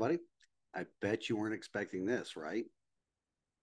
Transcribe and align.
Everybody. 0.00 0.22
I 0.76 0.84
bet 1.02 1.28
you 1.28 1.36
weren't 1.36 1.56
expecting 1.56 2.06
this, 2.06 2.36
right? 2.36 2.64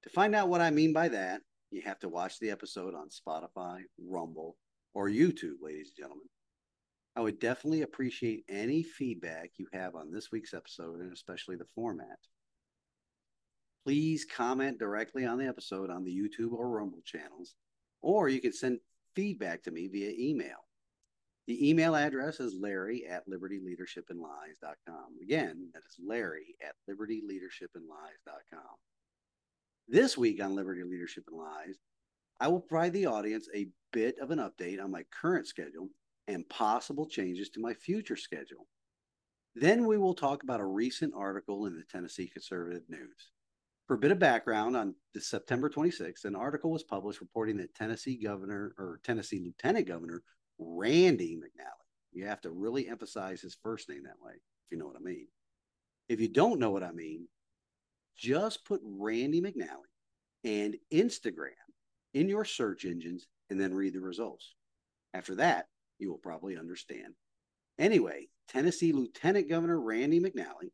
To 0.03 0.09
find 0.09 0.35
out 0.35 0.49
what 0.49 0.59
I 0.59 0.69
mean 0.69 0.91
by 0.91 1.07
that, 1.07 1.39
you 1.71 1.81
have 1.83 1.97
to 1.99 2.09
watch 2.09 2.39
the 2.39 2.49
episode 2.49 2.93
on 2.93 3.07
Spotify, 3.07 3.83
Rumble, 3.97 4.57
or 4.93 5.07
YouTube, 5.07 5.61
ladies 5.61 5.93
and 5.95 6.03
gentlemen. 6.03 6.27
I 7.15 7.21
would 7.21 7.39
definitely 7.39 7.83
appreciate 7.83 8.43
any 8.49 8.83
feedback 8.83 9.51
you 9.55 9.67
have 9.71 9.95
on 9.95 10.11
this 10.11 10.29
week's 10.29 10.53
episode 10.53 10.99
and 10.99 11.13
especially 11.13 11.55
the 11.55 11.67
format. 11.73 12.19
Please 13.85 14.25
comment 14.25 14.77
directly 14.77 15.25
on 15.25 15.37
the 15.37 15.47
episode 15.47 15.89
on 15.89 16.03
the 16.03 16.13
YouTube 16.13 16.51
or 16.51 16.67
Rumble 16.67 17.03
channels, 17.05 17.55
or 18.01 18.27
you 18.27 18.41
can 18.41 18.51
send 18.51 18.79
feedback 19.15 19.63
to 19.63 19.71
me 19.71 19.87
via 19.87 20.11
email. 20.19 20.64
The 21.47 21.69
email 21.69 21.95
address 21.95 22.39
is 22.39 22.57
larry 22.59 23.05
at 23.05 23.27
libertyleadershipandlies.com. 23.29 25.19
Again, 25.21 25.69
that 25.73 25.83
is 25.87 25.97
larry 26.03 26.55
at 26.61 26.73
libertyleadershipandlies.com. 26.89 28.75
This 29.87 30.17
week 30.17 30.43
on 30.43 30.55
Liberty 30.55 30.81
Leadership 30.83 31.25
and 31.27 31.37
Lies, 31.37 31.77
I 32.39 32.47
will 32.47 32.61
provide 32.61 32.93
the 32.93 33.05
audience 33.05 33.47
a 33.53 33.67
bit 33.93 34.17
of 34.19 34.31
an 34.31 34.39
update 34.39 34.83
on 34.83 34.89
my 34.89 35.03
current 35.11 35.45
schedule 35.47 35.89
and 36.27 36.49
possible 36.49 37.07
changes 37.07 37.49
to 37.51 37.61
my 37.61 37.75
future 37.75 38.15
schedule. 38.15 38.65
Then 39.53 39.85
we 39.85 39.99
will 39.99 40.15
talk 40.15 40.41
about 40.41 40.59
a 40.59 40.65
recent 40.65 41.13
article 41.15 41.67
in 41.67 41.75
the 41.75 41.83
Tennessee 41.83 42.27
Conservative 42.27 42.83
News. 42.89 43.29
For 43.87 43.93
a 43.93 43.99
bit 43.99 44.11
of 44.11 44.17
background, 44.17 44.75
on 44.75 44.95
September 45.15 45.69
26th, 45.69 46.25
an 46.25 46.35
article 46.35 46.71
was 46.71 46.83
published 46.83 47.21
reporting 47.21 47.57
that 47.57 47.75
Tennessee 47.75 48.17
Governor 48.17 48.73
or 48.79 48.99
Tennessee 49.03 49.39
Lieutenant 49.39 49.87
Governor 49.87 50.23
Randy 50.57 51.35
McNally. 51.35 51.85
You 52.13 52.25
have 52.27 52.41
to 52.41 52.51
really 52.51 52.87
emphasize 52.87 53.41
his 53.41 53.57
first 53.61 53.89
name 53.89 54.03
that 54.03 54.21
way, 54.21 54.33
if 54.33 54.71
you 54.71 54.77
know 54.77 54.87
what 54.87 54.95
I 54.95 55.03
mean. 55.03 55.27
If 56.07 56.19
you 56.19 56.27
don't 56.27 56.59
know 56.59 56.71
what 56.71 56.83
I 56.83 56.91
mean, 56.91 57.27
just 58.15 58.65
put 58.65 58.79
Randy 58.83 59.41
McNally 59.41 59.89
and 60.43 60.75
Instagram 60.93 61.49
in 62.13 62.29
your 62.29 62.45
search 62.45 62.85
engines 62.85 63.27
and 63.49 63.59
then 63.59 63.73
read 63.73 63.93
the 63.93 63.99
results. 63.99 64.53
After 65.13 65.35
that, 65.35 65.65
you 65.99 66.09
will 66.09 66.17
probably 66.17 66.57
understand. 66.57 67.13
Anyway, 67.77 68.27
Tennessee 68.47 68.93
Lieutenant 68.93 69.49
Governor 69.49 69.79
Randy 69.79 70.19
McNally 70.19 70.71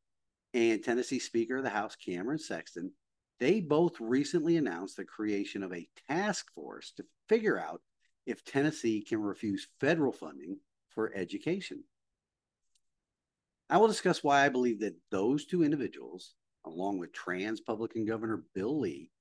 and 0.53 0.83
Tennessee 0.83 1.19
Speaker 1.19 1.57
of 1.57 1.63
the 1.63 1.69
House 1.69 1.95
Cameron 1.95 2.37
Sexton, 2.37 2.91
they 3.39 3.59
both 3.59 3.99
recently 3.99 4.57
announced 4.57 4.97
the 4.97 5.05
creation 5.05 5.63
of 5.63 5.73
a 5.73 5.87
task 6.07 6.45
force 6.53 6.91
to 6.97 7.05
figure 7.27 7.59
out 7.59 7.81
if 8.31 8.43
Tennessee 8.43 9.01
can 9.01 9.21
refuse 9.21 9.67
federal 9.79 10.11
funding 10.11 10.57
for 10.89 11.13
education. 11.13 11.83
I 13.69 13.77
will 13.77 13.87
discuss 13.87 14.23
why 14.23 14.43
I 14.43 14.49
believe 14.49 14.79
that 14.79 14.97
those 15.11 15.45
two 15.45 15.63
individuals, 15.63 16.33
along 16.65 16.99
with 16.99 17.13
trans 17.13 17.59
Republican 17.61 18.05
Governor 18.05 18.43
Bill 18.53 18.79
Lee, 18.79 19.11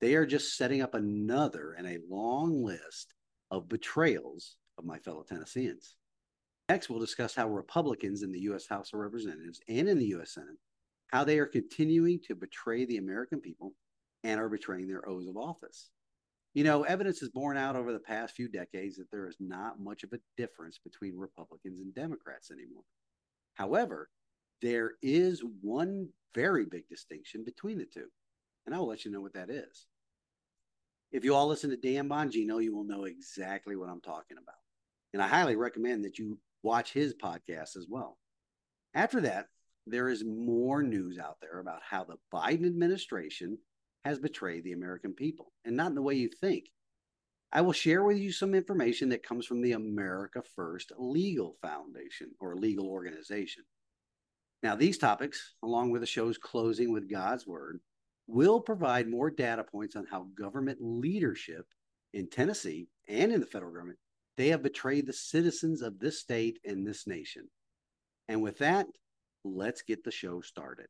they 0.00 0.14
are 0.14 0.26
just 0.26 0.56
setting 0.56 0.82
up 0.82 0.94
another 0.94 1.72
and 1.72 1.86
a 1.86 1.98
long 2.08 2.64
list 2.64 3.14
of 3.50 3.68
betrayals 3.68 4.56
of 4.78 4.84
my 4.84 4.98
fellow 4.98 5.22
Tennesseans. 5.22 5.96
Next, 6.68 6.88
we'll 6.88 7.00
discuss 7.00 7.34
how 7.34 7.48
Republicans 7.48 8.22
in 8.22 8.32
the 8.32 8.40
U.S. 8.40 8.66
House 8.68 8.92
of 8.92 9.00
Representatives 9.00 9.60
and 9.68 9.88
in 9.88 9.98
the 9.98 10.06
U.S. 10.06 10.34
Senate, 10.34 10.56
how 11.08 11.24
they 11.24 11.38
are 11.38 11.46
continuing 11.46 12.20
to 12.26 12.34
betray 12.34 12.84
the 12.84 12.96
American 12.96 13.40
people 13.40 13.74
and 14.24 14.40
are 14.40 14.48
betraying 14.48 14.86
their 14.86 15.08
oaths 15.08 15.28
of 15.28 15.36
office. 15.36 15.90
You 16.52 16.64
know, 16.64 16.82
evidence 16.82 17.22
is 17.22 17.28
borne 17.28 17.56
out 17.56 17.76
over 17.76 17.92
the 17.92 18.00
past 18.00 18.34
few 18.34 18.48
decades 18.48 18.96
that 18.96 19.10
there 19.10 19.28
is 19.28 19.36
not 19.38 19.80
much 19.80 20.02
of 20.02 20.12
a 20.12 20.18
difference 20.36 20.78
between 20.82 21.16
Republicans 21.16 21.80
and 21.80 21.94
Democrats 21.94 22.50
anymore. 22.50 22.82
However, 23.54 24.08
there 24.60 24.92
is 25.00 25.44
one 25.60 26.08
very 26.34 26.66
big 26.66 26.88
distinction 26.88 27.44
between 27.44 27.78
the 27.78 27.86
two, 27.86 28.08
and 28.66 28.74
I 28.74 28.78
will 28.78 28.88
let 28.88 29.04
you 29.04 29.12
know 29.12 29.20
what 29.20 29.34
that 29.34 29.50
is. 29.50 29.86
If 31.12 31.24
you 31.24 31.34
all 31.34 31.46
listen 31.46 31.70
to 31.70 31.76
Dan 31.76 32.08
Bongino, 32.08 32.62
you 32.62 32.74
will 32.74 32.84
know 32.84 33.04
exactly 33.04 33.76
what 33.76 33.88
I'm 33.88 34.00
talking 34.00 34.36
about. 34.36 34.54
And 35.12 35.22
I 35.22 35.26
highly 35.26 35.56
recommend 35.56 36.04
that 36.04 36.18
you 36.18 36.38
watch 36.62 36.92
his 36.92 37.14
podcast 37.14 37.76
as 37.76 37.86
well. 37.88 38.18
After 38.94 39.20
that, 39.22 39.46
there 39.86 40.08
is 40.08 40.24
more 40.24 40.82
news 40.82 41.18
out 41.18 41.38
there 41.40 41.58
about 41.58 41.80
how 41.88 42.04
the 42.04 42.16
Biden 42.32 42.66
administration 42.66 43.58
has 44.04 44.18
betrayed 44.18 44.64
the 44.64 44.72
American 44.72 45.14
people, 45.14 45.52
and 45.64 45.76
not 45.76 45.88
in 45.88 45.94
the 45.94 46.02
way 46.02 46.14
you 46.14 46.28
think. 46.28 46.66
I 47.52 47.60
will 47.62 47.72
share 47.72 48.04
with 48.04 48.18
you 48.18 48.32
some 48.32 48.54
information 48.54 49.08
that 49.08 49.24
comes 49.24 49.44
from 49.44 49.60
the 49.60 49.72
America 49.72 50.42
First 50.54 50.92
Legal 50.96 51.56
Foundation 51.60 52.30
or 52.38 52.56
legal 52.56 52.88
organization. 52.88 53.64
Now, 54.62 54.76
these 54.76 54.98
topics, 54.98 55.54
along 55.62 55.90
with 55.90 56.02
the 56.02 56.06
show's 56.06 56.38
closing 56.38 56.92
with 56.92 57.10
God's 57.10 57.46
Word, 57.46 57.80
will 58.26 58.60
provide 58.60 59.08
more 59.08 59.30
data 59.30 59.64
points 59.64 59.96
on 59.96 60.06
how 60.08 60.28
government 60.36 60.78
leadership 60.80 61.66
in 62.12 62.28
Tennessee 62.28 62.88
and 63.08 63.32
in 63.32 63.40
the 63.40 63.46
federal 63.46 63.72
government 63.72 63.98
they 64.40 64.48
have 64.48 64.62
betrayed 64.62 65.06
the 65.06 65.12
citizens 65.12 65.82
of 65.82 65.98
this 65.98 66.18
state 66.18 66.60
and 66.64 66.86
this 66.86 67.06
nation. 67.06 67.46
And 68.28 68.40
with 68.40 68.56
that, 68.58 68.86
let's 69.44 69.82
get 69.82 70.02
the 70.02 70.10
show 70.10 70.40
started. 70.40 70.86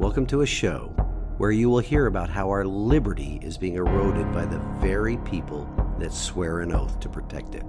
Welcome 0.00 0.24
to 0.28 0.40
a 0.40 0.46
show 0.46 0.94
where 1.36 1.50
you 1.50 1.68
will 1.68 1.80
hear 1.80 2.06
about 2.06 2.30
how 2.30 2.48
our 2.48 2.64
liberty 2.64 3.38
is 3.42 3.58
being 3.58 3.74
eroded 3.74 4.32
by 4.32 4.46
the 4.46 4.58
very 4.80 5.18
people 5.18 5.68
that 5.98 6.10
swear 6.10 6.60
an 6.60 6.72
oath 6.72 6.98
to 7.00 7.08
protect 7.10 7.54
it. 7.54 7.64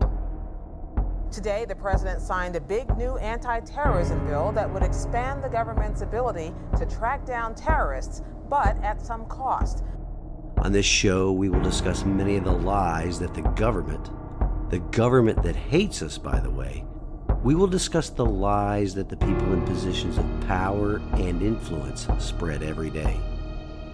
Today, 1.30 1.66
the 1.66 1.76
president 1.76 2.22
signed 2.22 2.56
a 2.56 2.62
big 2.62 2.88
new 2.98 3.18
anti 3.18 3.60
terrorism 3.60 4.26
bill 4.28 4.54
that 4.54 4.74
would 4.74 4.82
expand 4.82 5.44
the 5.44 5.50
government's 5.50 6.04
ability 6.04 6.54
to 6.78 6.86
track 6.86 7.26
down 7.26 7.54
terrorists, 7.54 8.22
but 8.50 8.82
at 8.82 9.06
some 9.06 9.26
cost. 9.26 9.84
On 10.60 10.72
this 10.72 10.86
show, 10.86 11.34
we 11.34 11.50
will 11.50 11.60
discuss 11.60 12.06
many 12.06 12.38
of 12.38 12.46
the 12.46 12.54
lies 12.54 13.20
that 13.20 13.34
the 13.34 13.42
government, 13.42 14.10
the 14.70 14.80
government 14.80 15.44
that 15.44 15.58
hates 15.58 16.02
us, 16.02 16.18
by 16.18 16.40
the 16.40 16.50
way, 16.50 16.86
we 17.44 17.56
will 17.56 17.68
discuss 17.68 18.10
the 18.10 18.26
lies 18.26 18.94
that 18.94 19.10
the 19.10 19.18
people 19.18 19.54
in 19.54 19.62
positions 19.66 20.18
of 20.18 20.26
power 20.48 21.02
and 21.14 21.42
influence 21.42 22.08
spread 22.20 22.62
every 22.62 22.92
day. 22.92 23.20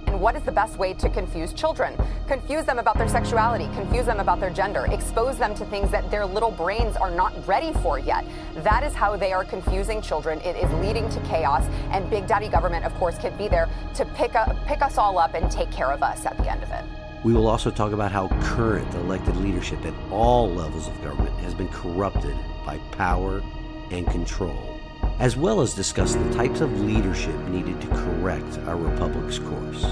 And 0.08 0.20
what 0.20 0.36
is 0.36 0.44
the 0.44 0.52
best 0.52 0.78
way 0.78 0.94
to 0.96 1.10
confuse 1.10 1.54
children? 1.54 1.94
Confuse 2.28 2.66
them 2.66 2.80
about 2.80 2.98
their 2.98 3.08
sexuality, 3.08 3.66
confuse 3.74 4.06
them 4.06 4.20
about 4.20 4.40
their 4.40 4.50
gender, 4.50 4.86
expose 4.90 5.38
them 5.38 5.56
to 5.56 5.66
things 5.66 5.92
that 5.92 6.10
their 6.12 6.26
little 6.26 6.52
brains 6.52 6.98
are 6.98 7.12
not 7.12 7.34
ready 7.48 7.72
for 7.82 8.00
yet. 8.00 8.26
That 8.64 8.84
is 8.84 8.94
how 8.94 9.16
they 9.16 9.32
are 9.32 9.46
confusing 9.46 10.02
children. 10.02 10.40
It 10.42 10.56
is 10.58 10.72
leading 10.86 11.10
to 11.10 11.20
chaos, 11.22 11.64
and 11.92 12.10
Big 12.10 12.28
Daddy 12.28 12.50
government, 12.50 12.86
of 12.86 12.94
course, 12.96 13.18
can 13.18 13.38
be 13.38 13.48
there 13.48 13.70
to 13.96 14.06
pick, 14.16 14.36
up, 14.36 14.56
pick 14.66 14.82
us 14.82 14.98
all 14.98 15.18
up 15.18 15.36
and 15.36 15.50
take 15.50 15.72
care 15.72 15.92
of 15.92 16.04
us 16.04 16.26
at 16.26 16.38
the 16.38 16.52
end 16.52 16.64
of 16.64 16.72
it. 16.72 17.07
We 17.24 17.34
will 17.34 17.48
also 17.48 17.72
talk 17.72 17.92
about 17.92 18.12
how 18.12 18.28
current 18.42 18.94
elected 18.96 19.36
leadership 19.38 19.84
at 19.86 19.94
all 20.12 20.50
levels 20.50 20.88
of 20.88 21.02
government 21.04 21.38
has 21.40 21.54
been 21.54 21.70
corrupted 21.70 22.36
by 22.66 22.78
power 22.92 23.44
and 23.92 24.06
control 24.08 24.78
as 25.20 25.36
well 25.36 25.62
as 25.62 25.74
discuss 25.74 26.14
the 26.14 26.34
types 26.34 26.62
of 26.62 26.80
leadership 26.82 27.36
needed 27.48 27.80
to 27.82 27.88
correct 27.88 28.60
our 28.68 28.76
republic's 28.76 29.40
course. 29.40 29.84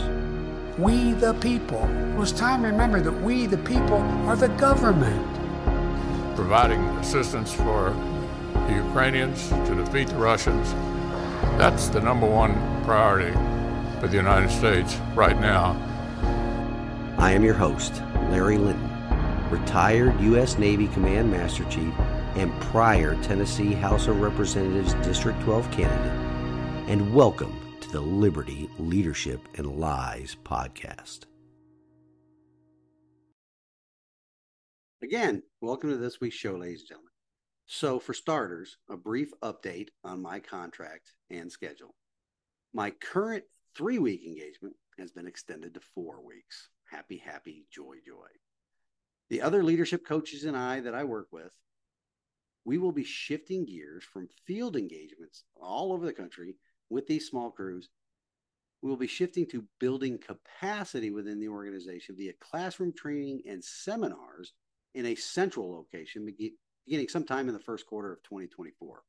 We 0.78 1.14
the 1.14 1.34
people. 1.36 1.84
It 2.12 2.16
was 2.16 2.32
time 2.32 2.62
to 2.62 2.68
remember 2.68 3.02
that 3.02 3.22
we 3.24 3.48
the 3.48 3.58
people 3.58 3.98
are 4.28 4.36
the 4.36 4.50
government. 4.50 5.26
Providing 6.36 6.82
assistance 6.98 7.54
for 7.54 7.92
the 8.68 8.84
Ukrainians 8.86 9.50
to 9.50 9.76
defeat 9.76 10.10
the 10.10 10.18
Russians, 10.18 10.74
that's 11.58 11.88
the 11.88 12.02
number 12.02 12.28
one 12.28 12.54
priority 12.84 13.34
for 14.00 14.08
the 14.08 14.18
United 14.18 14.52
States 14.52 14.98
right 15.16 15.40
now. 15.40 15.74
I 17.18 17.32
am 17.32 17.46
your 17.46 17.54
host, 17.54 18.04
Larry 18.30 18.58
Linton, 18.58 18.92
retired 19.50 20.20
U.S. 20.20 20.58
Navy 20.58 20.90
Command 20.90 21.32
Master 21.32 21.64
Chief 21.70 21.94
and 22.36 22.52
prior 22.62 23.16
Tennessee 23.24 23.72
House 23.72 24.08
of 24.08 24.20
Representatives 24.20 24.94
District 24.96 25.40
12 25.44 25.72
candidate, 25.72 26.90
and 26.90 27.16
welcome 27.16 27.58
to 27.80 27.90
the 27.90 28.02
Liberty, 28.02 28.70
Leadership, 28.80 29.40
and 29.56 29.80
Lies 29.80 30.36
podcast. 30.44 31.22
Again, 35.02 35.42
welcome 35.62 35.92
to 35.92 35.98
this 35.98 36.20
week's 36.20 36.36
show, 36.36 36.56
ladies 36.56 36.82
and 36.82 36.90
gentlemen. 36.90 37.12
So, 37.66 37.98
for 37.98 38.14
starters, 38.14 38.76
a 38.90 38.98
brief 38.98 39.32
update 39.42 39.88
on 40.04 40.22
my 40.22 40.40
contract 40.42 41.14
and 41.32 41.50
schedule. 41.50 41.96
My 42.74 42.90
current 42.90 43.46
three 43.74 44.00
week 44.00 44.26
engagement 44.26 44.76
has 45.00 45.14
been 45.14 45.28
extended 45.28 45.76
to 45.76 45.80
four 45.80 46.22
weeks. 46.22 46.68
Happy, 46.96 47.18
happy, 47.18 47.66
joy, 47.70 47.98
joy. 48.06 48.30
The 49.30 49.42
other 49.42 49.64
leadership 49.64 50.06
coaches 50.08 50.46
and 50.46 50.56
I 50.56 50.80
that 50.80 50.96
I 50.96 51.04
work 51.04 51.28
with 51.32 51.52
we 52.64 52.78
will 52.78 52.94
be 52.94 53.04
shifting 53.04 53.66
gears 53.66 54.06
from 54.06 54.30
field 54.48 54.78
engagements 54.78 55.44
all 55.56 55.92
over 55.92 56.06
the 56.06 56.14
country 56.14 56.56
with 56.90 57.06
these 57.06 57.28
small 57.28 57.52
crews. 57.52 57.90
We 58.82 58.90
will 58.90 58.98
be 58.98 59.08
shifting 59.08 59.46
to 59.48 59.66
building 59.80 60.18
capacity 60.18 61.12
within 61.12 61.40
the 61.40 61.50
organization 61.50 62.16
via 62.18 62.32
classroom 62.40 62.94
training 62.94 63.42
and 63.46 63.62
seminars 63.62 64.54
in 64.94 65.06
a 65.06 65.16
central 65.16 65.72
location 65.72 66.26
beginning 66.26 67.10
sometime 67.10 67.50
in 67.50 67.54
the 67.54 67.60
first 67.60 67.86
quarter 67.86 68.14
of 68.14 68.24
2024. 68.24 69.04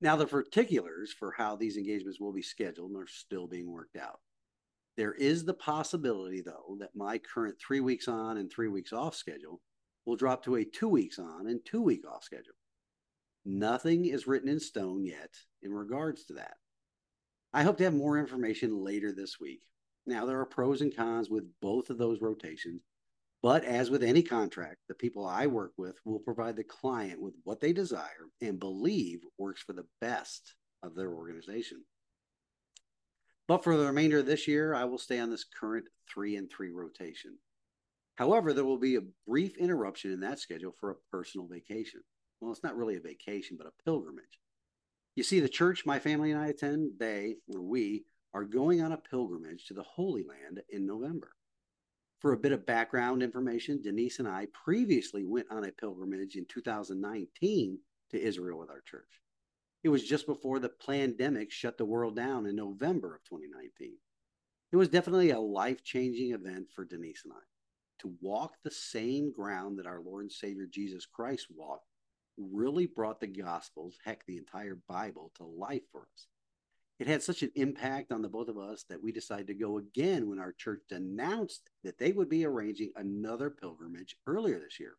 Now, 0.00 0.16
the 0.16 0.26
particulars 0.26 1.12
for 1.12 1.30
how 1.30 1.54
these 1.54 1.76
engagements 1.76 2.18
will 2.18 2.32
be 2.32 2.42
scheduled 2.42 2.90
are 2.96 3.06
still 3.06 3.46
being 3.46 3.70
worked 3.70 3.96
out. 3.96 4.18
There 4.96 5.14
is 5.14 5.44
the 5.44 5.54
possibility, 5.54 6.42
though, 6.42 6.76
that 6.80 6.94
my 6.94 7.18
current 7.18 7.56
three 7.58 7.80
weeks 7.80 8.08
on 8.08 8.36
and 8.36 8.50
three 8.50 8.68
weeks 8.68 8.92
off 8.92 9.14
schedule 9.14 9.60
will 10.04 10.16
drop 10.16 10.44
to 10.44 10.56
a 10.56 10.64
two 10.64 10.88
weeks 10.88 11.18
on 11.18 11.46
and 11.46 11.60
two 11.64 11.80
week 11.80 12.02
off 12.06 12.24
schedule. 12.24 12.54
Nothing 13.44 14.06
is 14.06 14.26
written 14.26 14.48
in 14.48 14.60
stone 14.60 15.04
yet 15.04 15.30
in 15.62 15.72
regards 15.72 16.24
to 16.26 16.34
that. 16.34 16.54
I 17.52 17.62
hope 17.62 17.78
to 17.78 17.84
have 17.84 17.94
more 17.94 18.18
information 18.18 18.84
later 18.84 19.12
this 19.12 19.40
week. 19.40 19.62
Now, 20.06 20.26
there 20.26 20.40
are 20.40 20.46
pros 20.46 20.80
and 20.80 20.94
cons 20.94 21.30
with 21.30 21.44
both 21.60 21.90
of 21.90 21.98
those 21.98 22.20
rotations, 22.20 22.82
but 23.42 23.64
as 23.64 23.90
with 23.90 24.02
any 24.02 24.22
contract, 24.22 24.78
the 24.88 24.94
people 24.94 25.26
I 25.26 25.46
work 25.46 25.72
with 25.76 25.96
will 26.04 26.18
provide 26.18 26.56
the 26.56 26.64
client 26.64 27.20
with 27.20 27.34
what 27.44 27.60
they 27.60 27.72
desire 27.72 28.28
and 28.40 28.58
believe 28.58 29.20
works 29.38 29.62
for 29.62 29.72
the 29.72 29.86
best 30.00 30.54
of 30.82 30.94
their 30.94 31.12
organization. 31.12 31.84
But 33.48 33.64
for 33.64 33.76
the 33.76 33.86
remainder 33.86 34.18
of 34.18 34.26
this 34.26 34.46
year, 34.46 34.74
I 34.74 34.84
will 34.84 34.98
stay 34.98 35.18
on 35.18 35.30
this 35.30 35.44
current 35.44 35.86
three 36.12 36.36
and 36.36 36.50
three 36.50 36.70
rotation. 36.70 37.38
However, 38.16 38.52
there 38.52 38.64
will 38.64 38.78
be 38.78 38.96
a 38.96 39.02
brief 39.26 39.56
interruption 39.56 40.12
in 40.12 40.20
that 40.20 40.38
schedule 40.38 40.74
for 40.78 40.90
a 40.90 40.96
personal 41.10 41.46
vacation. 41.46 42.00
Well, 42.40 42.52
it's 42.52 42.62
not 42.62 42.76
really 42.76 42.96
a 42.96 43.00
vacation, 43.00 43.56
but 43.56 43.66
a 43.66 43.84
pilgrimage. 43.84 44.38
You 45.14 45.22
see, 45.22 45.40
the 45.40 45.48
church 45.48 45.84
my 45.84 45.98
family 45.98 46.30
and 46.30 46.40
I 46.40 46.48
attend, 46.48 46.92
they, 46.98 47.36
or 47.48 47.60
we, 47.60 48.04
are 48.34 48.44
going 48.44 48.80
on 48.80 48.92
a 48.92 48.96
pilgrimage 48.96 49.66
to 49.66 49.74
the 49.74 49.82
Holy 49.82 50.24
Land 50.24 50.62
in 50.70 50.86
November. 50.86 51.32
For 52.20 52.32
a 52.32 52.38
bit 52.38 52.52
of 52.52 52.64
background 52.64 53.22
information, 53.22 53.82
Denise 53.82 54.20
and 54.20 54.28
I 54.28 54.46
previously 54.52 55.24
went 55.24 55.48
on 55.50 55.64
a 55.64 55.72
pilgrimage 55.72 56.36
in 56.36 56.46
2019 56.46 57.78
to 58.10 58.20
Israel 58.20 58.58
with 58.58 58.70
our 58.70 58.82
church. 58.82 59.21
It 59.82 59.88
was 59.88 60.04
just 60.04 60.26
before 60.26 60.60
the 60.60 60.68
pandemic 60.68 61.50
shut 61.50 61.76
the 61.76 61.84
world 61.84 62.14
down 62.14 62.46
in 62.46 62.54
November 62.54 63.16
of 63.16 63.24
2019. 63.24 63.96
It 64.70 64.76
was 64.76 64.88
definitely 64.88 65.30
a 65.30 65.40
life 65.40 65.82
changing 65.82 66.32
event 66.32 66.68
for 66.74 66.84
Denise 66.84 67.22
and 67.24 67.32
I. 67.32 67.42
To 68.00 68.14
walk 68.20 68.54
the 68.62 68.70
same 68.70 69.32
ground 69.32 69.78
that 69.78 69.86
our 69.86 70.00
Lord 70.00 70.22
and 70.22 70.32
Savior 70.32 70.66
Jesus 70.70 71.04
Christ 71.04 71.48
walked 71.54 71.86
really 72.38 72.86
brought 72.86 73.20
the 73.20 73.26
Gospels, 73.26 73.98
heck, 74.04 74.24
the 74.26 74.38
entire 74.38 74.78
Bible, 74.88 75.32
to 75.36 75.44
life 75.44 75.82
for 75.90 76.02
us. 76.02 76.26
It 76.98 77.06
had 77.06 77.22
such 77.22 77.42
an 77.42 77.50
impact 77.56 78.12
on 78.12 78.22
the 78.22 78.28
both 78.28 78.48
of 78.48 78.58
us 78.58 78.84
that 78.88 79.02
we 79.02 79.10
decided 79.10 79.48
to 79.48 79.54
go 79.54 79.78
again 79.78 80.28
when 80.28 80.38
our 80.38 80.52
church 80.52 80.82
announced 80.90 81.68
that 81.82 81.98
they 81.98 82.12
would 82.12 82.28
be 82.28 82.44
arranging 82.44 82.92
another 82.94 83.50
pilgrimage 83.50 84.16
earlier 84.26 84.60
this 84.60 84.78
year. 84.78 84.94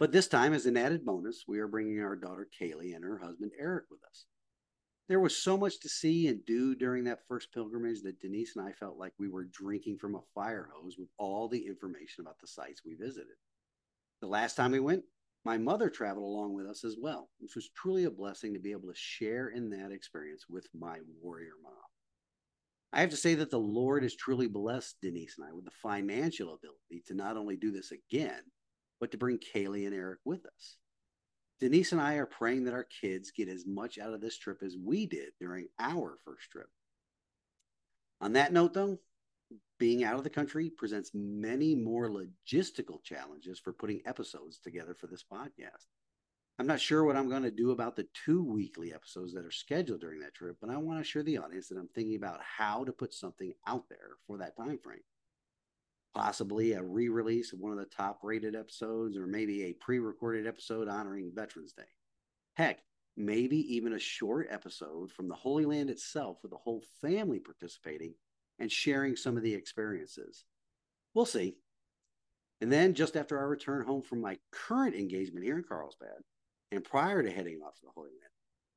But 0.00 0.12
this 0.12 0.28
time, 0.28 0.54
as 0.54 0.64
an 0.64 0.78
added 0.78 1.04
bonus, 1.04 1.44
we 1.46 1.58
are 1.58 1.68
bringing 1.68 2.00
our 2.00 2.16
daughter 2.16 2.48
Kaylee 2.58 2.96
and 2.96 3.04
her 3.04 3.18
husband 3.18 3.52
Eric 3.60 3.84
with 3.90 4.00
us. 4.08 4.24
There 5.10 5.20
was 5.20 5.36
so 5.36 5.58
much 5.58 5.78
to 5.80 5.90
see 5.90 6.26
and 6.28 6.44
do 6.46 6.74
during 6.74 7.04
that 7.04 7.26
first 7.28 7.52
pilgrimage 7.52 8.00
that 8.02 8.18
Denise 8.18 8.56
and 8.56 8.66
I 8.66 8.72
felt 8.72 8.96
like 8.96 9.12
we 9.18 9.28
were 9.28 9.44
drinking 9.44 9.98
from 9.98 10.14
a 10.14 10.22
fire 10.34 10.70
hose 10.72 10.96
with 10.98 11.10
all 11.18 11.48
the 11.48 11.66
information 11.66 12.22
about 12.22 12.38
the 12.40 12.46
sites 12.46 12.80
we 12.82 12.94
visited. 12.94 13.36
The 14.22 14.26
last 14.26 14.54
time 14.54 14.72
we 14.72 14.80
went, 14.80 15.04
my 15.44 15.58
mother 15.58 15.90
traveled 15.90 16.24
along 16.24 16.54
with 16.54 16.66
us 16.66 16.82
as 16.82 16.96
well, 16.98 17.28
which 17.38 17.54
was 17.54 17.68
truly 17.76 18.04
a 18.04 18.10
blessing 18.10 18.54
to 18.54 18.60
be 18.60 18.72
able 18.72 18.88
to 18.88 18.94
share 18.94 19.48
in 19.48 19.68
that 19.70 19.92
experience 19.92 20.46
with 20.48 20.66
my 20.72 20.98
warrior 21.20 21.54
mom. 21.62 21.72
I 22.94 23.02
have 23.02 23.10
to 23.10 23.16
say 23.16 23.34
that 23.34 23.50
the 23.50 23.58
Lord 23.58 24.02
has 24.02 24.16
truly 24.16 24.46
blessed 24.46 24.96
Denise 25.02 25.36
and 25.36 25.46
I 25.46 25.52
with 25.52 25.66
the 25.66 25.70
financial 25.82 26.54
ability 26.54 27.02
to 27.08 27.14
not 27.14 27.36
only 27.36 27.56
do 27.56 27.70
this 27.70 27.92
again, 27.92 28.40
but 29.00 29.10
to 29.12 29.18
bring 29.18 29.38
Kaylee 29.38 29.86
and 29.86 29.94
Eric 29.94 30.20
with 30.24 30.46
us. 30.46 30.76
Denise 31.58 31.92
and 31.92 32.00
I 32.00 32.14
are 32.14 32.26
praying 32.26 32.64
that 32.64 32.74
our 32.74 32.86
kids 33.02 33.32
get 33.32 33.48
as 33.48 33.66
much 33.66 33.98
out 33.98 34.14
of 34.14 34.20
this 34.20 34.38
trip 34.38 34.62
as 34.62 34.76
we 34.82 35.06
did 35.06 35.30
during 35.40 35.68
our 35.78 36.16
first 36.24 36.50
trip. 36.50 36.68
On 38.20 38.34
that 38.34 38.52
note, 38.52 38.74
though, 38.74 38.98
being 39.78 40.04
out 40.04 40.16
of 40.16 40.24
the 40.24 40.30
country 40.30 40.70
presents 40.70 41.10
many 41.14 41.74
more 41.74 42.08
logistical 42.08 43.02
challenges 43.02 43.58
for 43.58 43.72
putting 43.72 44.00
episodes 44.06 44.58
together 44.58 44.94
for 44.94 45.06
this 45.06 45.24
podcast. 45.24 45.86
I'm 46.58 46.66
not 46.66 46.80
sure 46.80 47.04
what 47.04 47.16
I'm 47.16 47.30
going 47.30 47.42
to 47.42 47.50
do 47.50 47.70
about 47.70 47.96
the 47.96 48.06
two 48.24 48.42
weekly 48.44 48.92
episodes 48.92 49.32
that 49.32 49.46
are 49.46 49.50
scheduled 49.50 50.02
during 50.02 50.20
that 50.20 50.34
trip, 50.34 50.56
but 50.60 50.68
I 50.68 50.76
want 50.76 50.98
to 50.98 51.02
assure 51.02 51.22
the 51.22 51.38
audience 51.38 51.68
that 51.68 51.78
I'm 51.78 51.88
thinking 51.94 52.16
about 52.16 52.40
how 52.42 52.84
to 52.84 52.92
put 52.92 53.14
something 53.14 53.54
out 53.66 53.88
there 53.88 54.16
for 54.26 54.36
that 54.38 54.56
time 54.56 54.78
frame. 54.78 55.00
Possibly 56.14 56.72
a 56.72 56.82
re-release 56.82 57.52
of 57.52 57.60
one 57.60 57.72
of 57.72 57.78
the 57.78 57.84
top-rated 57.84 58.56
episodes, 58.56 59.16
or 59.16 59.26
maybe 59.26 59.64
a 59.64 59.74
pre-recorded 59.74 60.46
episode 60.46 60.88
honoring 60.88 61.32
Veterans 61.34 61.72
Day. 61.72 61.82
Heck, 62.54 62.80
maybe 63.16 63.58
even 63.74 63.92
a 63.92 63.98
short 63.98 64.48
episode 64.50 65.12
from 65.12 65.28
the 65.28 65.34
Holy 65.34 65.64
Land 65.64 65.90
itself 65.90 66.38
with 66.42 66.50
the 66.50 66.58
whole 66.58 66.82
family 67.00 67.38
participating 67.38 68.14
and 68.58 68.70
sharing 68.70 69.16
some 69.16 69.36
of 69.36 69.42
the 69.42 69.54
experiences. 69.54 70.44
We'll 71.14 71.26
see. 71.26 71.56
And 72.60 72.70
then, 72.70 72.94
just 72.94 73.16
after 73.16 73.38
I 73.38 73.44
return 73.44 73.86
home 73.86 74.02
from 74.02 74.20
my 74.20 74.36
current 74.52 74.94
engagement 74.94 75.44
here 75.44 75.56
in 75.56 75.64
Carlsbad, 75.64 76.22
and 76.72 76.84
prior 76.84 77.22
to 77.22 77.30
heading 77.30 77.60
off 77.64 77.76
to 77.76 77.86
the 77.86 77.92
Holy 77.94 78.10
Land, 78.10 78.32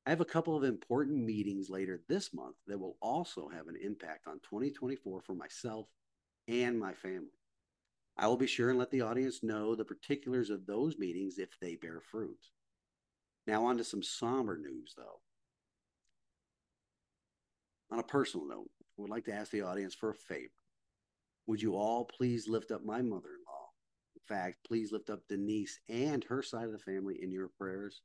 I 0.06 0.10
have 0.10 0.20
a 0.20 0.26
couple 0.26 0.56
of 0.56 0.64
important 0.64 1.24
meetings 1.24 1.68
later 1.68 2.00
this 2.08 2.32
month 2.32 2.56
that 2.66 2.78
will 2.78 2.96
also 3.00 3.48
have 3.48 3.68
an 3.68 3.76
impact 3.82 4.26
on 4.26 4.40
2024 4.48 5.20
for 5.22 5.34
myself 5.34 5.86
and 6.48 6.78
my 6.78 6.92
family. 6.94 7.28
I 8.16 8.28
will 8.28 8.36
be 8.36 8.46
sure 8.46 8.70
and 8.70 8.78
let 8.78 8.90
the 8.90 9.00
audience 9.00 9.42
know 9.42 9.74
the 9.74 9.84
particulars 9.84 10.50
of 10.50 10.66
those 10.66 10.98
meetings 10.98 11.38
if 11.38 11.50
they 11.60 11.74
bear 11.76 12.00
fruit. 12.00 12.38
Now, 13.46 13.66
on 13.66 13.76
to 13.78 13.84
some 13.84 14.02
somber 14.02 14.56
news, 14.56 14.94
though. 14.96 15.20
On 17.90 17.98
a 17.98 18.04
personal 18.04 18.46
note, 18.46 18.70
I 18.80 19.02
would 19.02 19.10
like 19.10 19.24
to 19.26 19.34
ask 19.34 19.50
the 19.50 19.62
audience 19.62 19.94
for 19.94 20.10
a 20.10 20.14
favor. 20.14 20.50
Would 21.46 21.60
you 21.60 21.76
all 21.76 22.04
please 22.04 22.48
lift 22.48 22.70
up 22.70 22.84
my 22.84 23.02
mother 23.02 23.28
in 23.28 23.44
law? 23.46 23.68
In 24.14 24.22
fact, 24.26 24.58
please 24.66 24.92
lift 24.92 25.10
up 25.10 25.20
Denise 25.28 25.78
and 25.88 26.24
her 26.24 26.42
side 26.42 26.66
of 26.66 26.72
the 26.72 26.78
family 26.78 27.18
in 27.20 27.30
your 27.30 27.48
prayers. 27.58 28.00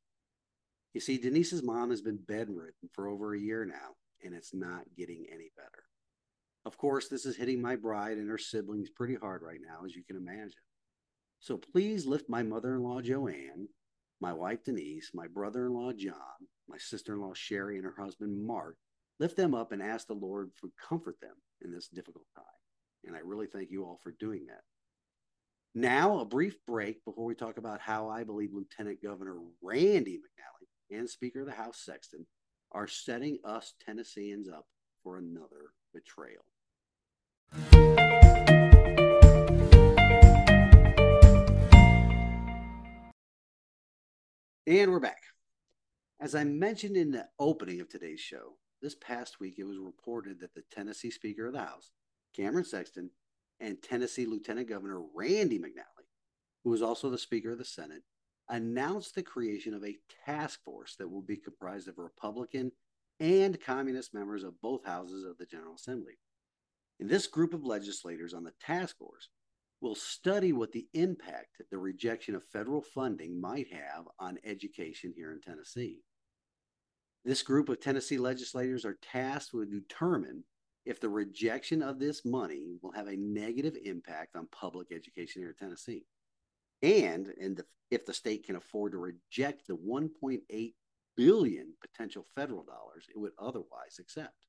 You 0.93 1.01
see, 1.01 1.17
Denise's 1.17 1.63
mom 1.63 1.91
has 1.91 2.01
been 2.01 2.19
bedridden 2.27 2.89
for 2.93 3.07
over 3.07 3.33
a 3.33 3.39
year 3.39 3.63
now, 3.63 3.95
and 4.23 4.33
it's 4.33 4.53
not 4.53 4.83
getting 4.97 5.25
any 5.31 5.51
better. 5.55 5.83
Of 6.65 6.77
course, 6.77 7.07
this 7.07 7.25
is 7.25 7.37
hitting 7.37 7.61
my 7.61 7.75
bride 7.75 8.17
and 8.17 8.29
her 8.29 8.37
siblings 8.37 8.89
pretty 8.89 9.15
hard 9.15 9.41
right 9.41 9.59
now, 9.65 9.85
as 9.85 9.95
you 9.95 10.03
can 10.03 10.17
imagine. 10.17 10.51
So 11.39 11.57
please 11.57 12.05
lift 12.05 12.29
my 12.29 12.43
mother 12.43 12.75
in 12.75 12.83
law, 12.83 13.01
Joanne, 13.01 13.69
my 14.19 14.33
wife, 14.33 14.63
Denise, 14.65 15.11
my 15.13 15.27
brother 15.27 15.67
in 15.67 15.73
law, 15.73 15.93
John, 15.93 16.15
my 16.67 16.77
sister 16.77 17.13
in 17.13 17.21
law, 17.21 17.33
Sherry, 17.33 17.77
and 17.77 17.85
her 17.85 17.95
husband, 17.97 18.45
Mark, 18.45 18.77
lift 19.19 19.37
them 19.37 19.55
up 19.55 19.71
and 19.71 19.81
ask 19.81 20.07
the 20.07 20.13
Lord 20.13 20.51
to 20.59 20.71
comfort 20.87 21.15
them 21.21 21.35
in 21.61 21.71
this 21.71 21.87
difficult 21.87 22.25
time. 22.35 22.43
And 23.05 23.15
I 23.15 23.19
really 23.19 23.47
thank 23.47 23.71
you 23.71 23.85
all 23.85 23.99
for 24.03 24.13
doing 24.19 24.45
that. 24.47 24.61
Now, 25.75 26.19
a 26.19 26.25
brief 26.25 26.57
break 26.65 27.05
before 27.05 27.25
we 27.25 27.35
talk 27.35 27.57
about 27.57 27.79
how 27.79 28.09
I 28.09 28.23
believe 28.23 28.49
Lieutenant 28.53 29.01
Governor 29.01 29.37
Randy 29.61 30.17
McNally 30.17 30.97
and 30.97 31.09
Speaker 31.09 31.41
of 31.41 31.45
the 31.45 31.53
House 31.53 31.79
Sexton 31.85 32.25
are 32.71 32.87
setting 32.87 33.39
us 33.45 33.73
Tennesseans 33.85 34.49
up 34.49 34.65
for 35.03 35.17
another 35.17 35.73
betrayal. 35.93 36.43
And 44.67 44.91
we're 44.91 44.99
back. 44.99 45.23
As 46.19 46.35
I 46.35 46.43
mentioned 46.43 46.95
in 46.95 47.11
the 47.11 47.27
opening 47.39 47.81
of 47.81 47.89
today's 47.89 48.19
show, 48.19 48.57
this 48.81 48.95
past 48.95 49.39
week, 49.39 49.55
it 49.57 49.63
was 49.63 49.77
reported 49.77 50.39
that 50.39 50.53
the 50.53 50.63
Tennessee 50.71 51.09
Speaker 51.09 51.47
of 51.47 51.53
the 51.53 51.59
House, 51.59 51.91
Cameron 52.35 52.65
Sexton, 52.65 53.09
and 53.59 53.81
Tennessee 53.81 54.25
Lieutenant 54.25 54.69
Governor 54.69 55.01
Randy 55.15 55.59
McNally, 55.59 56.05
who 56.63 56.69
was 56.69 56.81
also 56.81 57.09
the 57.09 57.17
Speaker 57.17 57.51
of 57.51 57.57
the 57.57 57.65
Senate, 57.65 58.03
announced 58.47 59.15
the 59.15 59.23
creation 59.23 59.73
of 59.73 59.83
a 59.83 59.97
task 60.25 60.63
force 60.63 60.95
that 60.97 61.09
will 61.09 61.21
be 61.21 61.37
comprised 61.37 61.87
of 61.87 61.97
Republican 61.97 62.71
and 63.19 63.59
communist 63.61 64.13
members 64.13 64.43
of 64.43 64.61
both 64.61 64.85
houses 64.85 65.25
of 65.25 65.37
the 65.37 65.45
General 65.45 65.75
Assembly. 65.75 66.17
And 66.99 67.09
this 67.09 67.27
group 67.27 67.53
of 67.53 67.63
legislators 67.63 68.33
on 68.33 68.43
the 68.43 68.53
task 68.61 68.97
force 68.97 69.29
will 69.81 69.95
study 69.95 70.51
what 70.51 70.71
the 70.71 70.87
impact 70.93 71.61
the 71.71 71.77
rejection 71.77 72.35
of 72.35 72.43
federal 72.43 72.81
funding 72.81 73.39
might 73.39 73.67
have 73.71 74.05
on 74.19 74.37
education 74.43 75.13
here 75.15 75.31
in 75.31 75.39
Tennessee. 75.39 76.01
This 77.23 77.41
group 77.41 77.69
of 77.69 77.79
Tennessee 77.79 78.17
legislators 78.17 78.85
are 78.85 78.97
tasked 79.01 79.53
with 79.53 79.71
determine 79.71 80.43
if 80.85 80.99
the 80.99 81.09
rejection 81.09 81.81
of 81.81 81.99
this 81.99 82.25
money 82.25 82.77
will 82.81 82.91
have 82.91 83.07
a 83.07 83.17
negative 83.17 83.75
impact 83.83 84.35
on 84.35 84.47
public 84.51 84.87
education 84.91 85.41
here 85.41 85.49
in 85.49 85.55
Tennessee. 85.55 86.05
And, 86.81 87.27
and 87.39 87.61
if 87.91 88.05
the 88.05 88.13
state 88.13 88.45
can 88.45 88.55
afford 88.55 88.93
to 88.93 88.97
reject 88.97 89.67
the 89.67 89.75
1.8 89.75 90.73
billion 91.19 91.73
potential 91.81 92.25
federal 92.33 92.63
dollars 92.63 93.05
it 93.13 93.19
would 93.19 93.33
otherwise 93.37 93.99
accept. 93.99 94.45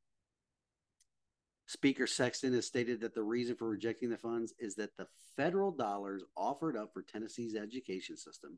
Speaker 1.67 2.07
Sexton 2.07 2.53
has 2.53 2.65
stated 2.65 3.01
that 3.01 3.13
the 3.13 3.25
reason 3.25 3.57
for 3.57 3.69
rejecting 3.69 4.09
the 4.09 4.17
funds 4.17 4.55
is 4.61 4.77
that 4.77 4.97
the 4.97 5.09
federal 5.37 5.73
dollars 5.73 6.23
offered 6.37 6.77
up 6.77 6.93
for 6.93 7.03
Tennessee's 7.03 7.57
education 7.57 8.17
system, 8.17 8.57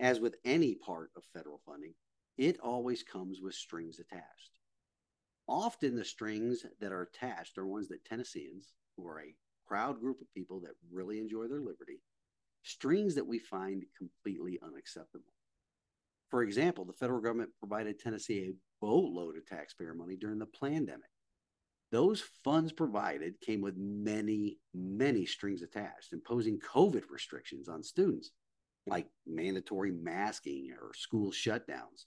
as 0.00 0.18
with 0.18 0.34
any 0.44 0.74
part 0.74 1.10
of 1.16 1.22
federal 1.32 1.60
funding, 1.64 1.94
it 2.38 2.58
always 2.58 3.04
comes 3.04 3.40
with 3.40 3.54
strings 3.54 4.00
attached. 4.00 4.58
Often 5.46 5.94
the 5.94 6.04
strings 6.04 6.66
that 6.80 6.90
are 6.90 7.02
attached 7.02 7.56
are 7.56 7.66
ones 7.66 7.86
that 7.88 8.04
Tennesseans, 8.04 8.72
who 8.96 9.06
are 9.06 9.20
a 9.20 9.34
proud 9.64 10.00
group 10.00 10.20
of 10.20 10.32
people 10.34 10.58
that 10.60 10.74
really 10.92 11.20
enjoy 11.20 11.46
their 11.46 11.60
liberty, 11.60 12.02
strings 12.64 13.14
that 13.14 13.26
we 13.26 13.38
find 13.38 13.84
completely 13.96 14.58
unacceptable. 14.60 15.37
For 16.30 16.42
example, 16.42 16.84
the 16.84 16.92
federal 16.92 17.20
government 17.20 17.50
provided 17.58 17.98
Tennessee 17.98 18.50
a 18.50 18.84
boatload 18.84 19.36
of 19.36 19.46
taxpayer 19.46 19.94
money 19.94 20.16
during 20.16 20.38
the 20.38 20.46
pandemic. 20.46 21.10
Those 21.90 22.22
funds 22.44 22.70
provided 22.70 23.40
came 23.40 23.62
with 23.62 23.76
many, 23.78 24.58
many 24.74 25.24
strings 25.24 25.62
attached, 25.62 26.12
imposing 26.12 26.58
COVID 26.58 27.04
restrictions 27.08 27.68
on 27.68 27.82
students, 27.82 28.30
like 28.86 29.06
mandatory 29.26 29.90
masking 29.90 30.70
or 30.78 30.92
school 30.94 31.30
shutdowns. 31.30 32.04